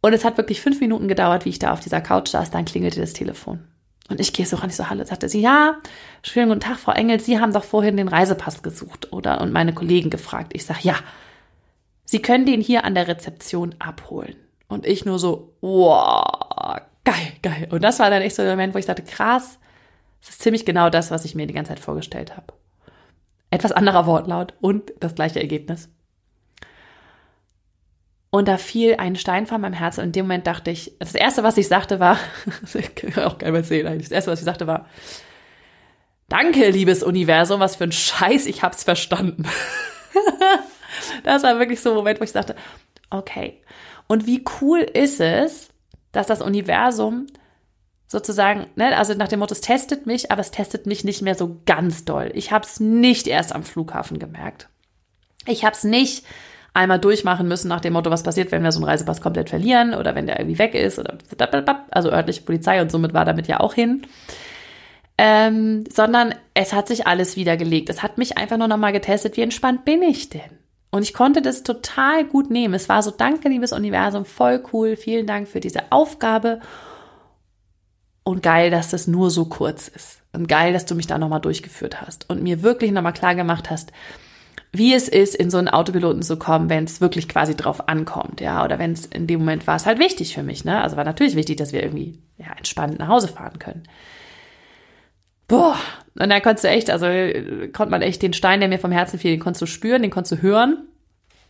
Und 0.00 0.12
es 0.12 0.24
hat 0.24 0.36
wirklich 0.36 0.60
fünf 0.60 0.80
Minuten 0.80 1.08
gedauert, 1.08 1.44
wie 1.44 1.50
ich 1.50 1.58
da 1.58 1.72
auf 1.72 1.80
dieser 1.80 2.00
Couch 2.00 2.28
saß, 2.28 2.50
dann 2.50 2.64
klingelte 2.64 3.00
das 3.00 3.12
Telefon. 3.12 3.64
Und 4.08 4.20
ich 4.20 4.34
gehe 4.34 4.44
so 4.44 4.56
ran, 4.56 4.68
ich 4.68 4.76
so, 4.76 4.90
hallo, 4.90 5.04
sagte 5.04 5.30
sie, 5.30 5.40
ja, 5.40 5.78
schönen 6.22 6.48
guten 6.48 6.60
Tag, 6.60 6.78
Frau 6.78 6.92
Engel, 6.92 7.20
Sie 7.20 7.40
haben 7.40 7.54
doch 7.54 7.64
vorhin 7.64 7.96
den 7.96 8.08
Reisepass 8.08 8.62
gesucht, 8.62 9.12
oder? 9.12 9.40
Und 9.40 9.52
meine 9.52 9.72
Kollegen 9.72 10.10
gefragt. 10.10 10.52
Ich 10.54 10.66
sag, 10.66 10.84
ja, 10.84 10.96
Sie 12.04 12.20
können 12.20 12.44
den 12.44 12.60
hier 12.60 12.84
an 12.84 12.94
der 12.94 13.08
Rezeption 13.08 13.74
abholen. 13.78 14.36
Und 14.74 14.86
ich 14.86 15.04
nur 15.04 15.20
so, 15.20 15.54
wow, 15.60 16.80
geil, 17.04 17.32
geil. 17.42 17.68
Und 17.70 17.84
das 17.84 18.00
war 18.00 18.10
dann 18.10 18.22
echt 18.22 18.34
so 18.34 18.42
der 18.42 18.52
Moment, 18.52 18.74
wo 18.74 18.78
ich 18.78 18.86
dachte, 18.86 19.04
krass, 19.04 19.60
das 20.20 20.30
ist 20.30 20.42
ziemlich 20.42 20.66
genau 20.66 20.90
das, 20.90 21.12
was 21.12 21.24
ich 21.24 21.36
mir 21.36 21.46
die 21.46 21.54
ganze 21.54 21.68
Zeit 21.68 21.78
vorgestellt 21.78 22.36
habe. 22.36 22.52
Etwas 23.50 23.70
anderer 23.70 24.06
Wortlaut 24.06 24.52
und 24.60 24.92
das 24.98 25.14
gleiche 25.14 25.40
Ergebnis. 25.40 25.88
Und 28.30 28.48
da 28.48 28.56
fiel 28.56 28.96
ein 28.96 29.14
Stein 29.14 29.46
von 29.46 29.60
meinem 29.60 29.74
Herzen 29.74 30.00
und 30.00 30.06
in 30.06 30.12
dem 30.12 30.26
Moment 30.26 30.48
dachte 30.48 30.72
ich, 30.72 30.92
das 30.98 31.14
erste, 31.14 31.44
was 31.44 31.56
ich 31.56 31.68
sagte, 31.68 32.00
war, 32.00 32.18
auch 33.24 33.38
geil 33.38 33.54
erzählen 33.54 33.86
eigentlich, 33.86 34.08
das 34.08 34.16
erste, 34.16 34.32
was 34.32 34.40
ich 34.40 34.44
sagte, 34.44 34.66
war, 34.66 34.88
danke, 36.28 36.68
liebes 36.70 37.04
Universum, 37.04 37.60
was 37.60 37.76
für 37.76 37.84
ein 37.84 37.92
Scheiß, 37.92 38.46
ich 38.46 38.64
hab's 38.64 38.82
verstanden. 38.82 39.44
das 41.22 41.44
war 41.44 41.60
wirklich 41.60 41.80
so 41.80 41.90
ein 41.90 41.96
Moment, 41.96 42.18
wo 42.18 42.24
ich 42.24 42.32
sagte, 42.32 42.56
okay, 43.10 43.62
und 44.06 44.26
wie 44.26 44.44
cool 44.60 44.80
ist 44.80 45.20
es, 45.20 45.68
dass 46.12 46.26
das 46.26 46.40
Universum 46.42 47.26
sozusagen, 48.06 48.66
ne, 48.76 48.96
also 48.96 49.14
nach 49.14 49.28
dem 49.28 49.40
Motto, 49.40 49.52
es 49.52 49.60
testet 49.60 50.06
mich, 50.06 50.30
aber 50.30 50.40
es 50.40 50.50
testet 50.50 50.86
mich 50.86 51.04
nicht 51.04 51.22
mehr 51.22 51.34
so 51.34 51.60
ganz 51.66 52.04
doll. 52.04 52.30
Ich 52.34 52.52
habe 52.52 52.64
es 52.64 52.80
nicht 52.80 53.26
erst 53.26 53.54
am 53.54 53.64
Flughafen 53.64 54.18
gemerkt. 54.18 54.68
Ich 55.46 55.64
habe 55.64 55.74
es 55.74 55.84
nicht 55.84 56.24
einmal 56.74 56.98
durchmachen 56.98 57.48
müssen 57.48 57.68
nach 57.68 57.80
dem 57.80 57.92
Motto, 57.92 58.10
was 58.10 58.22
passiert, 58.22 58.52
wenn 58.52 58.62
wir 58.62 58.72
so 58.72 58.80
einen 58.80 58.88
Reisepass 58.88 59.20
komplett 59.20 59.50
verlieren 59.50 59.94
oder 59.94 60.14
wenn 60.14 60.26
der 60.26 60.38
irgendwie 60.38 60.58
weg 60.58 60.74
ist 60.74 60.98
oder 60.98 61.16
also 61.90 62.10
örtliche 62.10 62.42
Polizei 62.42 62.82
und 62.82 62.90
somit 62.90 63.14
war 63.14 63.24
damit 63.24 63.46
ja 63.46 63.60
auch 63.60 63.74
hin. 63.74 64.02
Ähm, 65.16 65.84
sondern 65.92 66.34
es 66.54 66.72
hat 66.72 66.88
sich 66.88 67.06
alles 67.06 67.36
wieder 67.36 67.56
gelegt. 67.56 67.88
Es 67.88 68.02
hat 68.02 68.18
mich 68.18 68.36
einfach 68.36 68.58
nur 68.58 68.66
noch 68.66 68.76
mal 68.76 68.92
getestet, 68.92 69.36
wie 69.36 69.42
entspannt 69.42 69.84
bin 69.84 70.02
ich 70.02 70.28
denn? 70.28 70.63
Und 70.94 71.02
ich 71.02 71.12
konnte 71.12 71.42
das 71.42 71.64
total 71.64 72.24
gut 72.24 72.50
nehmen. 72.50 72.72
Es 72.72 72.88
war 72.88 73.02
so, 73.02 73.10
danke, 73.10 73.48
liebes 73.48 73.72
Universum, 73.72 74.24
voll 74.24 74.62
cool. 74.72 74.94
Vielen 74.94 75.26
Dank 75.26 75.48
für 75.48 75.58
diese 75.58 75.90
Aufgabe. 75.90 76.60
Und 78.22 78.44
geil, 78.44 78.70
dass 78.70 78.90
das 78.90 79.08
nur 79.08 79.32
so 79.32 79.46
kurz 79.46 79.88
ist. 79.88 80.22
Und 80.32 80.46
geil, 80.46 80.72
dass 80.72 80.86
du 80.86 80.94
mich 80.94 81.08
da 81.08 81.18
nochmal 81.18 81.40
durchgeführt 81.40 82.00
hast 82.00 82.30
und 82.30 82.44
mir 82.44 82.62
wirklich 82.62 82.92
nochmal 82.92 83.12
klar 83.12 83.34
gemacht 83.34 83.70
hast, 83.70 83.90
wie 84.70 84.94
es 84.94 85.08
ist, 85.08 85.34
in 85.34 85.50
so 85.50 85.58
einen 85.58 85.68
Autopiloten 85.68 86.22
zu 86.22 86.36
kommen, 86.36 86.70
wenn 86.70 86.84
es 86.84 87.00
wirklich 87.00 87.28
quasi 87.28 87.56
drauf 87.56 87.88
ankommt, 87.88 88.40
ja, 88.40 88.64
oder 88.64 88.78
wenn 88.78 88.92
es 88.92 89.06
in 89.06 89.26
dem 89.26 89.40
Moment 89.40 89.66
war 89.66 89.74
es 89.74 89.86
halt 89.86 89.98
wichtig 89.98 90.32
für 90.32 90.44
mich, 90.44 90.64
ne? 90.64 90.80
Also 90.80 90.96
war 90.96 91.02
natürlich 91.02 91.34
wichtig, 91.34 91.56
dass 91.56 91.72
wir 91.72 91.82
irgendwie 91.82 92.22
ja, 92.38 92.52
entspannt 92.56 93.00
nach 93.00 93.08
Hause 93.08 93.26
fahren 93.26 93.58
können. 93.58 93.82
Boah, 95.48 95.76
und 96.18 96.30
dann 96.30 96.42
konntest 96.42 96.64
du 96.64 96.68
echt, 96.68 96.90
also 96.90 97.06
konnte 97.72 97.90
man 97.90 98.02
echt 98.02 98.22
den 98.22 98.32
Stein, 98.32 98.60
der 98.60 98.68
mir 98.68 98.78
vom 98.78 98.92
Herzen 98.92 99.18
fiel, 99.18 99.32
den 99.32 99.40
konntest 99.40 99.62
du 99.62 99.66
spüren, 99.66 100.02
den 100.02 100.10
konntest 100.10 100.32
du 100.32 100.42
hören. 100.42 100.88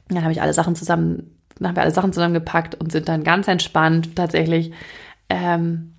Dann 0.09 0.23
habe 0.23 0.33
ich 0.33 0.43
alle 0.43 0.55
Sachen 0.55 0.75
zusammen 0.75 1.35
dann 1.59 1.69
haben 1.69 1.77
wir 1.77 1.83
alle 1.83 1.93
Sachen 1.93 2.13
zusammengepackt 2.13 2.75
und 2.75 2.91
sind 2.91 3.09
dann 3.09 3.25
ganz 3.25 3.49
entspannt 3.49 4.17
tatsächlich 4.17 4.73
ähm, 5.29 5.95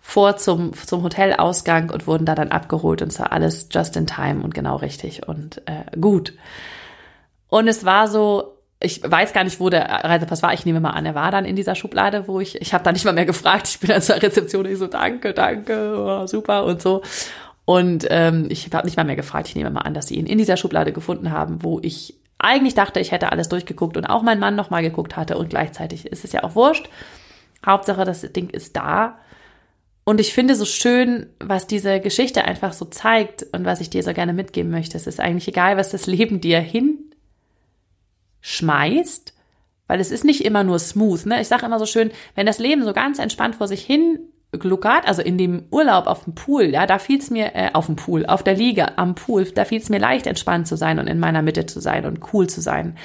vor 0.00 0.36
zum, 0.36 0.72
zum 0.72 1.02
Hotelausgang 1.02 1.90
und 1.90 2.06
wurden 2.06 2.24
da 2.24 2.34
dann 2.34 2.50
abgeholt 2.50 3.02
und 3.02 3.12
zwar 3.12 3.32
alles 3.32 3.68
just 3.70 3.96
in 3.96 4.06
time 4.06 4.42
und 4.42 4.54
genau 4.54 4.76
richtig 4.76 5.26
und 5.26 5.62
äh, 5.66 5.96
gut. 5.98 6.34
Und 7.48 7.66
es 7.68 7.84
war 7.84 8.08
so, 8.08 8.58
ich 8.80 9.02
weiß 9.02 9.32
gar 9.32 9.44
nicht, 9.44 9.58
wo 9.58 9.68
der 9.70 9.86
Reisepass 9.86 10.42
war. 10.42 10.52
Ich 10.52 10.64
nehme 10.64 10.80
mal 10.80 10.90
an, 10.90 11.06
er 11.06 11.14
war 11.14 11.30
dann 11.30 11.44
in 11.44 11.56
dieser 11.56 11.74
Schublade, 11.74 12.28
wo 12.28 12.40
ich, 12.40 12.60
ich 12.60 12.72
habe 12.72 12.84
da 12.84 12.92
nicht 12.92 13.04
mal 13.04 13.12
mehr 13.12 13.26
gefragt. 13.26 13.68
Ich 13.68 13.80
bin 13.80 13.90
dann 13.90 14.02
zur 14.02 14.22
Rezeption 14.22 14.64
und 14.64 14.72
ich 14.72 14.78
so, 14.78 14.86
danke, 14.86 15.34
danke, 15.34 15.94
oh, 15.96 16.26
super 16.26 16.64
und 16.64 16.80
so. 16.80 17.02
Und 17.68 18.06
ähm, 18.08 18.46
ich 18.48 18.72
habe 18.72 18.86
nicht 18.86 18.96
mal 18.96 19.04
mehr 19.04 19.14
gefragt. 19.14 19.46
Ich 19.48 19.54
nehme 19.54 19.68
mal 19.68 19.82
an, 19.82 19.92
dass 19.92 20.06
sie 20.06 20.14
ihn 20.14 20.24
in 20.24 20.38
dieser 20.38 20.56
Schublade 20.56 20.90
gefunden 20.90 21.32
haben, 21.32 21.62
wo 21.62 21.78
ich 21.82 22.18
eigentlich 22.38 22.72
dachte, 22.72 22.98
ich 22.98 23.12
hätte 23.12 23.30
alles 23.30 23.50
durchgeguckt 23.50 23.98
und 23.98 24.06
auch 24.06 24.22
mein 24.22 24.38
Mann 24.38 24.56
nochmal 24.56 24.80
geguckt 24.80 25.18
hatte 25.18 25.36
und 25.36 25.50
gleichzeitig 25.50 26.06
ist 26.06 26.24
es 26.24 26.32
ja 26.32 26.44
auch 26.44 26.54
wurscht. 26.54 26.88
Hauptsache, 27.66 28.06
das 28.06 28.22
Ding 28.32 28.48
ist 28.48 28.74
da. 28.74 29.18
Und 30.04 30.18
ich 30.18 30.32
finde 30.32 30.54
so 30.54 30.64
schön, 30.64 31.26
was 31.40 31.66
diese 31.66 32.00
Geschichte 32.00 32.42
einfach 32.46 32.72
so 32.72 32.86
zeigt 32.86 33.42
und 33.52 33.66
was 33.66 33.82
ich 33.82 33.90
dir 33.90 34.02
so 34.02 34.14
gerne 34.14 34.32
mitgeben 34.32 34.70
möchte. 34.70 34.96
Es 34.96 35.06
ist 35.06 35.20
eigentlich 35.20 35.48
egal, 35.48 35.76
was 35.76 35.90
das 35.90 36.06
Leben 36.16 36.40
dir 36.40 36.64
hinschmeißt, 38.40 39.34
weil 39.88 40.00
es 40.00 40.10
ist 40.10 40.24
nicht 40.24 40.42
immer 40.42 40.64
nur 40.64 40.78
smooth. 40.78 41.26
Ne? 41.26 41.42
Ich 41.42 41.48
sage 41.48 41.66
immer 41.66 41.78
so 41.78 41.84
schön, 41.84 42.12
wenn 42.34 42.46
das 42.46 42.60
Leben 42.60 42.82
so 42.86 42.94
ganz 42.94 43.18
entspannt 43.18 43.56
vor 43.56 43.68
sich 43.68 43.84
hin 43.84 44.20
gluckert, 44.52 45.06
also 45.06 45.20
in 45.20 45.36
dem 45.36 45.64
Urlaub 45.70 46.06
auf 46.06 46.24
dem 46.24 46.34
Pool, 46.34 46.64
ja, 46.64 46.86
da 46.86 46.98
fiel 46.98 47.18
es 47.18 47.30
mir, 47.30 47.54
äh, 47.54 47.70
auf 47.74 47.86
dem 47.86 47.96
Pool, 47.96 48.24
auf 48.24 48.42
der 48.42 48.54
Liege, 48.54 48.96
am 48.96 49.14
Pool, 49.14 49.44
da 49.44 49.64
fiel 49.64 49.78
es 49.78 49.90
mir 49.90 49.98
leicht, 49.98 50.26
entspannt 50.26 50.66
zu 50.66 50.76
sein 50.76 50.98
und 50.98 51.06
in 51.06 51.18
meiner 51.18 51.42
Mitte 51.42 51.66
zu 51.66 51.80
sein 51.80 52.06
und 52.06 52.32
cool 52.32 52.48
zu 52.48 52.62
sein. 52.62 52.96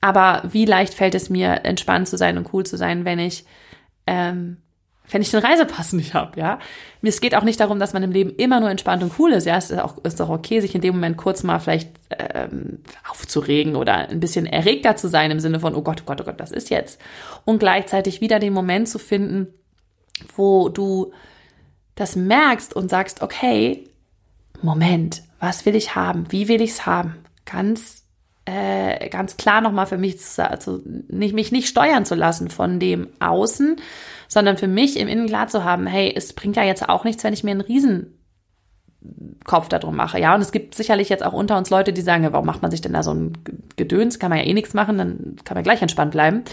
Aber 0.00 0.42
wie 0.50 0.64
leicht 0.64 0.94
fällt 0.94 1.14
es 1.14 1.28
mir, 1.28 1.64
entspannt 1.64 2.08
zu 2.08 2.16
sein 2.16 2.38
und 2.38 2.52
cool 2.54 2.64
zu 2.64 2.78
sein, 2.78 3.04
wenn 3.04 3.18
ich, 3.18 3.44
ähm, 4.06 4.56
wenn 5.10 5.20
ich 5.20 5.30
den 5.30 5.40
Reisepass 5.40 5.92
nicht 5.92 6.14
habe, 6.14 6.40
ja. 6.40 6.58
Es 7.02 7.20
geht 7.20 7.34
auch 7.34 7.44
nicht 7.44 7.60
darum, 7.60 7.78
dass 7.78 7.92
man 7.92 8.02
im 8.02 8.12
Leben 8.12 8.30
immer 8.36 8.60
nur 8.60 8.70
entspannt 8.70 9.02
und 9.02 9.12
cool 9.18 9.32
ist, 9.32 9.46
ja. 9.46 9.58
Es 9.58 9.70
ist 9.70 9.78
auch, 9.78 9.98
ist 10.02 10.22
auch 10.22 10.30
okay, 10.30 10.60
sich 10.60 10.74
in 10.74 10.80
dem 10.80 10.94
Moment 10.94 11.18
kurz 11.18 11.42
mal 11.42 11.58
vielleicht 11.58 11.90
ähm, 12.18 12.78
aufzuregen 13.10 13.76
oder 13.76 14.08
ein 14.08 14.20
bisschen 14.20 14.46
erregter 14.46 14.96
zu 14.96 15.08
sein 15.08 15.30
im 15.30 15.40
Sinne 15.40 15.60
von, 15.60 15.74
oh 15.74 15.82
Gott, 15.82 16.00
oh 16.00 16.06
Gott, 16.06 16.22
oh 16.22 16.24
Gott, 16.24 16.40
das 16.40 16.52
ist 16.52 16.70
jetzt. 16.70 16.98
Und 17.44 17.58
gleichzeitig 17.58 18.22
wieder 18.22 18.38
den 18.38 18.54
Moment 18.54 18.88
zu 18.88 18.98
finden, 18.98 19.48
wo 20.36 20.68
du 20.68 21.12
das 21.94 22.16
merkst 22.16 22.74
und 22.74 22.88
sagst, 22.88 23.22
okay, 23.22 23.88
Moment, 24.62 25.22
was 25.38 25.66
will 25.66 25.74
ich 25.74 25.94
haben? 25.94 26.30
Wie 26.30 26.48
will 26.48 26.60
ich 26.60 26.70
es 26.70 26.86
haben? 26.86 27.16
Ganz, 27.44 28.04
äh, 28.44 29.08
ganz 29.08 29.36
klar 29.36 29.60
nochmal 29.60 29.86
für 29.86 29.98
mich, 29.98 30.18
zu, 30.20 30.48
also 30.48 30.80
nicht, 31.08 31.34
mich 31.34 31.52
nicht 31.52 31.68
steuern 31.68 32.04
zu 32.04 32.14
lassen 32.14 32.50
von 32.50 32.78
dem 32.78 33.08
Außen, 33.20 33.76
sondern 34.28 34.58
für 34.58 34.68
mich 34.68 34.98
im 34.98 35.08
Innen 35.08 35.26
klar 35.26 35.48
zu 35.48 35.64
haben, 35.64 35.86
hey, 35.86 36.12
es 36.14 36.32
bringt 36.32 36.56
ja 36.56 36.64
jetzt 36.64 36.88
auch 36.88 37.04
nichts, 37.04 37.24
wenn 37.24 37.34
ich 37.34 37.44
mir 37.44 37.52
einen 37.52 37.60
riesen 37.60 38.18
Kopf 39.44 39.68
darum 39.68 39.96
mache. 39.96 40.20
Ja, 40.20 40.34
und 40.34 40.42
es 40.42 40.52
gibt 40.52 40.74
sicherlich 40.74 41.08
jetzt 41.08 41.24
auch 41.24 41.32
unter 41.32 41.56
uns 41.56 41.70
Leute, 41.70 41.92
die 41.92 42.02
sagen, 42.02 42.26
warum 42.30 42.46
macht 42.46 42.62
man 42.62 42.70
sich 42.70 42.82
denn 42.82 42.92
da 42.92 43.02
so 43.02 43.14
ein 43.14 43.32
Gedöns? 43.76 44.18
Kann 44.18 44.30
man 44.30 44.38
ja 44.38 44.44
eh 44.44 44.54
nichts 44.54 44.74
machen, 44.74 44.98
dann 44.98 45.36
kann 45.44 45.54
man 45.54 45.64
gleich 45.64 45.80
entspannt 45.80 46.12
bleiben. 46.12 46.44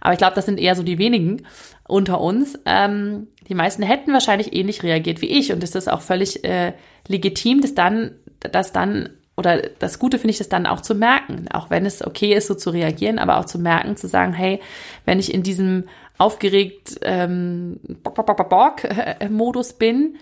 Aber 0.00 0.12
ich 0.12 0.18
glaube, 0.18 0.34
das 0.34 0.46
sind 0.46 0.60
eher 0.60 0.74
so 0.74 0.82
die 0.82 0.98
wenigen 0.98 1.42
unter 1.86 2.20
uns. 2.20 2.58
Ähm, 2.66 3.28
die 3.48 3.54
meisten 3.54 3.82
hätten 3.82 4.12
wahrscheinlich 4.12 4.54
ähnlich 4.54 4.82
reagiert 4.82 5.22
wie 5.22 5.30
ich 5.30 5.52
und 5.52 5.62
es 5.62 5.74
ist 5.74 5.90
auch 5.90 6.02
völlig 6.02 6.44
äh, 6.44 6.74
legitim, 7.06 7.60
das 7.60 7.74
dann, 7.74 8.12
das 8.40 8.72
dann 8.72 9.10
oder 9.36 9.62
das 9.78 10.00
Gute 10.00 10.18
finde 10.18 10.32
ich, 10.32 10.38
das 10.38 10.48
dann 10.48 10.66
auch 10.66 10.80
zu 10.80 10.96
merken, 10.96 11.46
auch 11.52 11.70
wenn 11.70 11.86
es 11.86 12.04
okay 12.04 12.34
ist, 12.34 12.48
so 12.48 12.56
zu 12.56 12.70
reagieren, 12.70 13.20
aber 13.20 13.38
auch 13.38 13.44
zu 13.44 13.60
merken, 13.60 13.96
zu 13.96 14.08
sagen, 14.08 14.32
hey, 14.32 14.60
wenn 15.04 15.20
ich 15.20 15.32
in 15.32 15.44
diesem 15.44 15.84
aufgeregt 16.18 16.98
ähm, 17.02 17.78
Bock, 18.02 18.16
Bock, 18.16 18.26
Bock, 18.26 18.48
Bock 18.48 18.84
äh, 18.84 19.28
Modus 19.28 19.74
bin, 19.74 20.16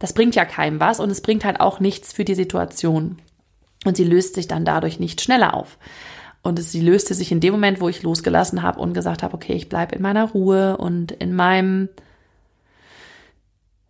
das 0.00 0.12
bringt 0.12 0.34
ja 0.34 0.44
keinem 0.44 0.80
was 0.80 0.98
und 0.98 1.10
es 1.10 1.20
bringt 1.20 1.44
halt 1.44 1.60
auch 1.60 1.78
nichts 1.78 2.12
für 2.12 2.24
die 2.24 2.34
Situation. 2.34 3.18
Und 3.84 3.96
sie 3.96 4.04
löst 4.04 4.34
sich 4.34 4.48
dann 4.48 4.64
dadurch 4.64 4.98
nicht 4.98 5.20
schneller 5.20 5.54
auf. 5.54 5.78
Und 6.46 6.62
sie 6.62 6.80
löste 6.80 7.14
sich 7.14 7.32
in 7.32 7.40
dem 7.40 7.52
Moment, 7.52 7.80
wo 7.80 7.88
ich 7.88 8.02
losgelassen 8.02 8.62
habe 8.62 8.80
und 8.80 8.94
gesagt 8.94 9.22
habe, 9.22 9.34
okay, 9.34 9.54
ich 9.54 9.68
bleibe 9.68 9.96
in 9.96 10.02
meiner 10.02 10.30
Ruhe 10.30 10.76
und 10.76 11.12
in 11.12 11.34
meinem 11.34 11.88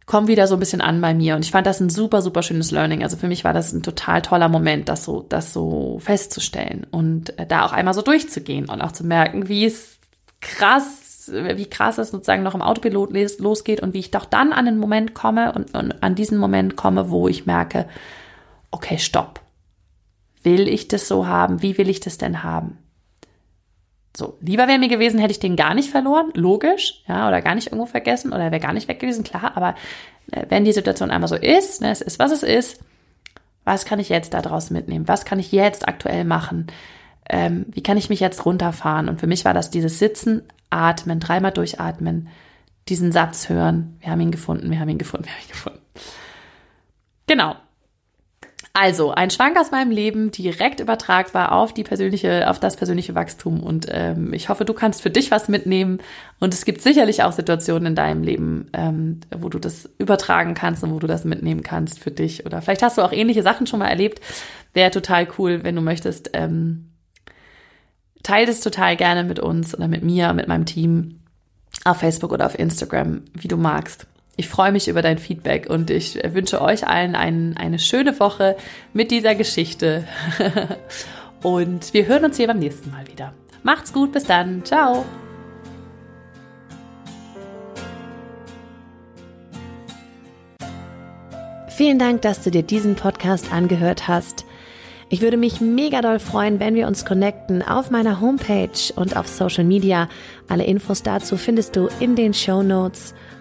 komm 0.07 0.29
wieder 0.29 0.47
so 0.47 0.55
ein 0.55 0.61
bisschen 0.61 0.81
an 0.81 1.01
bei 1.01 1.15
mir. 1.15 1.35
Und 1.35 1.45
ich 1.45 1.51
fand 1.51 1.67
das 1.67 1.81
ein 1.81 1.91
super, 1.91 2.23
super 2.23 2.43
schönes 2.43 2.71
Learning. 2.71 3.03
Also 3.03 3.17
für 3.17 3.29
mich 3.29 3.45
war 3.45 3.53
das 3.53 3.73
ein 3.73 3.83
total 3.83 4.23
toller 4.23 4.49
Moment, 4.49 4.89
das 4.89 5.05
so, 5.05 5.27
das 5.29 5.53
so 5.53 5.99
festzustellen 6.01 6.87
und 6.91 7.39
äh, 7.39 7.47
da 7.47 7.67
auch 7.67 7.73
einmal 7.73 7.93
so 7.93 8.03
durchzugehen 8.03 8.69
und 8.69 8.81
auch 8.81 8.93
zu 8.93 9.05
merken, 9.05 9.49
wie 9.49 9.67
es 9.67 9.99
krass 10.41 11.03
wie 11.29 11.69
krass 11.69 11.99
es 11.99 12.11
sozusagen 12.11 12.45
noch 12.45 12.55
im 12.55 12.63
Autopilot 12.63 13.11
losgeht 13.41 13.81
und 13.81 13.95
wie 13.95 13.99
ich 13.99 14.13
doch 14.13 14.27
dann 14.27 14.53
an 14.53 14.65
den 14.65 14.79
Moment 14.79 15.13
komme 15.13 15.53
und, 15.53 15.75
und 15.75 16.01
an 16.01 16.15
diesen 16.15 16.39
Moment 16.39 16.77
komme, 16.77 17.11
wo 17.11 17.27
ich 17.27 17.47
merke, 17.47 17.89
okay, 18.71 18.97
stopp. 18.97 19.41
Will 20.47 20.69
ich 20.69 20.87
das 20.87 21.09
so 21.09 21.27
haben? 21.27 21.61
Wie 21.61 21.77
will 21.77 21.89
ich 21.89 21.99
das 21.99 22.19
denn 22.19 22.45
haben? 22.45 22.79
So, 24.17 24.39
lieber 24.41 24.69
wäre 24.69 24.79
mir 24.79 24.89
gewesen, 24.89 25.19
hätte 25.19 25.33
ich 25.33 25.41
den 25.41 25.57
gar 25.57 25.75
nicht 25.75 25.91
verloren, 25.91 26.31
logisch, 26.35 27.03
ja, 27.09 27.27
oder 27.27 27.43
gar 27.43 27.57
nicht 27.57 27.67
irgendwo 27.67 27.87
vergessen 27.87 28.33
oder 28.33 28.53
wäre 28.53 28.61
gar 28.61 28.73
nicht 28.73 28.87
weg 28.87 29.01
gewesen, 29.01 29.25
klar, 29.25 29.57
aber 29.57 29.75
äh, 30.31 30.47
wenn 30.49 30.65
die 30.65 30.73
Situation 30.73 31.11
einmal 31.11 31.27
so 31.27 31.35
ist, 31.35 31.83
ne, 31.83 31.91
es 31.91 32.01
ist, 32.01 32.21
was 32.21 32.31
es 32.31 32.45
ist, 32.45 32.81
was 33.65 33.87
kann 33.87 33.99
ich 33.99 34.09
jetzt 34.09 34.35
daraus 34.35 34.71
mitnehmen? 34.71 35.09
Was 35.09 35.25
kann 35.25 35.41
ich 35.41 35.51
jetzt 35.51 35.89
aktuell 35.89 36.25
machen? 36.25 36.69
Ähm, 37.29 37.67
wie 37.71 37.83
kann 37.83 37.99
ich 37.99 38.09
mich 38.09 38.21
jetzt 38.21 38.47
runterfahren? 38.47 39.09
Und 39.09 39.19
für 39.19 39.27
mich 39.27 39.45
war 39.45 39.53
das 39.53 39.71
dieses 39.71 39.99
Sitzen, 39.99 40.45
atmen, 40.71 41.19
dreimal 41.19 41.51
durchatmen, 41.51 42.29
diesen 42.89 43.11
Satz 43.11 43.49
hören. 43.49 43.97
Wir 43.99 44.13
haben 44.13 44.21
ihn 44.21 44.31
gefunden, 44.31 44.71
wir 44.71 44.79
haben 44.79 44.89
ihn 44.89 44.99
gefunden, 44.99 45.27
wir 45.27 45.33
haben 45.33 45.43
ihn 45.43 45.51
gefunden. 45.51 45.81
Genau. 47.27 47.57
Also, 48.79 49.11
ein 49.11 49.31
Schwank 49.31 49.59
aus 49.59 49.71
meinem 49.71 49.91
Leben, 49.91 50.31
direkt 50.31 50.81
übertragbar 50.81 51.53
auf 51.53 51.73
die 51.73 51.83
persönliche, 51.83 52.51
auf 52.51 52.61
das 52.61 52.77
persönliche 52.77 53.15
Wachstum. 53.15 53.63
Und 53.63 53.87
ähm, 53.89 54.35
ich 54.35 54.51
hoffe, 54.51 54.67
du 54.67 54.75
kannst 54.75 55.01
für 55.01 55.09
dich 55.09 55.31
was 55.31 55.49
mitnehmen. 55.49 55.97
Und 56.41 56.53
es 56.53 56.67
gibt 56.67 56.83
sicherlich 56.83 57.23
auch 57.23 57.33
Situationen 57.33 57.87
in 57.87 57.95
deinem 57.95 58.23
Leben, 58.23 58.69
ähm, 58.75 59.21
wo 59.35 59.49
du 59.49 59.59
das 59.59 59.89
übertragen 59.97 60.53
kannst 60.53 60.85
und 60.85 60.93
wo 60.93 60.99
du 60.99 61.07
das 61.07 61.25
mitnehmen 61.25 61.63
kannst 61.63 62.01
für 62.01 62.11
dich. 62.11 62.45
Oder 62.45 62.61
vielleicht 62.61 62.83
hast 62.83 62.99
du 62.99 63.03
auch 63.03 63.13
ähnliche 63.13 63.43
Sachen 63.43 63.67
schon 63.67 63.79
mal 63.79 63.89
erlebt. 63.89 64.21
Wäre 64.75 64.91
total 64.91 65.27
cool, 65.39 65.65
wenn 65.65 65.75
du 65.75 65.81
möchtest. 65.81 66.33
Ähm, 66.35 66.91
Teil 68.23 68.45
das 68.45 68.61
total 68.61 68.95
gerne 68.97 69.25
mit 69.25 69.41
uns 69.41 69.75
oder 69.75 69.89
mit 69.89 70.05
mir, 70.05 70.35
mit 70.35 70.49
meinem 70.49 70.67
Team 70.67 71.21
auf 71.87 72.01
Facebook 72.01 72.31
oder 72.31 72.45
auf 72.45 72.59
Instagram, 72.59 73.23
wie 73.33 73.49
du 73.49 73.57
magst. 73.57 74.07
Ich 74.39 74.49
freue 74.49 74.71
mich 74.71 74.87
über 74.89 75.01
dein 75.01 75.17
Feedback 75.17 75.71
und 75.71 75.91
ich 75.91 76.19
wünsche 76.23 76.61
euch 76.61 76.87
allen 76.87 77.15
ein, 77.15 77.57
eine 77.57 77.79
schöne 77.79 78.21
Woche 78.21 78.57
mit 78.93 79.11
dieser 79.11 79.35
Geschichte. 79.35 80.05
und 81.43 81.95
wir 81.95 82.07
hören 82.07 82.27
uns 82.27 82.37
hier 82.37 82.47
beim 82.47 82.59
nächsten 82.59 82.91
Mal 82.91 83.07
wieder. 83.09 83.33
Macht's 83.63 83.95
gut, 83.95 84.13
bis 84.13 84.25
dann. 84.25 84.63
Ciao. 84.63 85.07
Vielen 91.69 91.99
Dank, 91.99 92.21
dass 92.23 92.43
du 92.43 92.51
dir 92.51 92.63
diesen 92.63 92.95
Podcast 92.95 93.53
angehört 93.53 94.07
hast. 94.07 94.45
Ich 95.09 95.23
würde 95.23 95.37
mich 95.37 95.61
mega 95.61 96.03
doll 96.03 96.19
freuen, 96.19 96.61
wenn 96.61 96.75
wir 96.75 96.89
uns 96.89 97.05
connecten 97.07 97.63
auf 97.63 97.91
meiner 97.91 98.21
Homepage 98.21 98.93
und 98.97 99.17
auf 99.17 99.29
Social 99.29 99.65
Media. 99.65 100.09
Alle 100.49 100.65
Infos 100.65 101.03
dazu 101.03 101.37
findest 101.37 101.77
du 101.77 101.89
in 102.01 102.17
den 102.17 102.35
Show 102.35 102.63
Notes. 102.63 103.15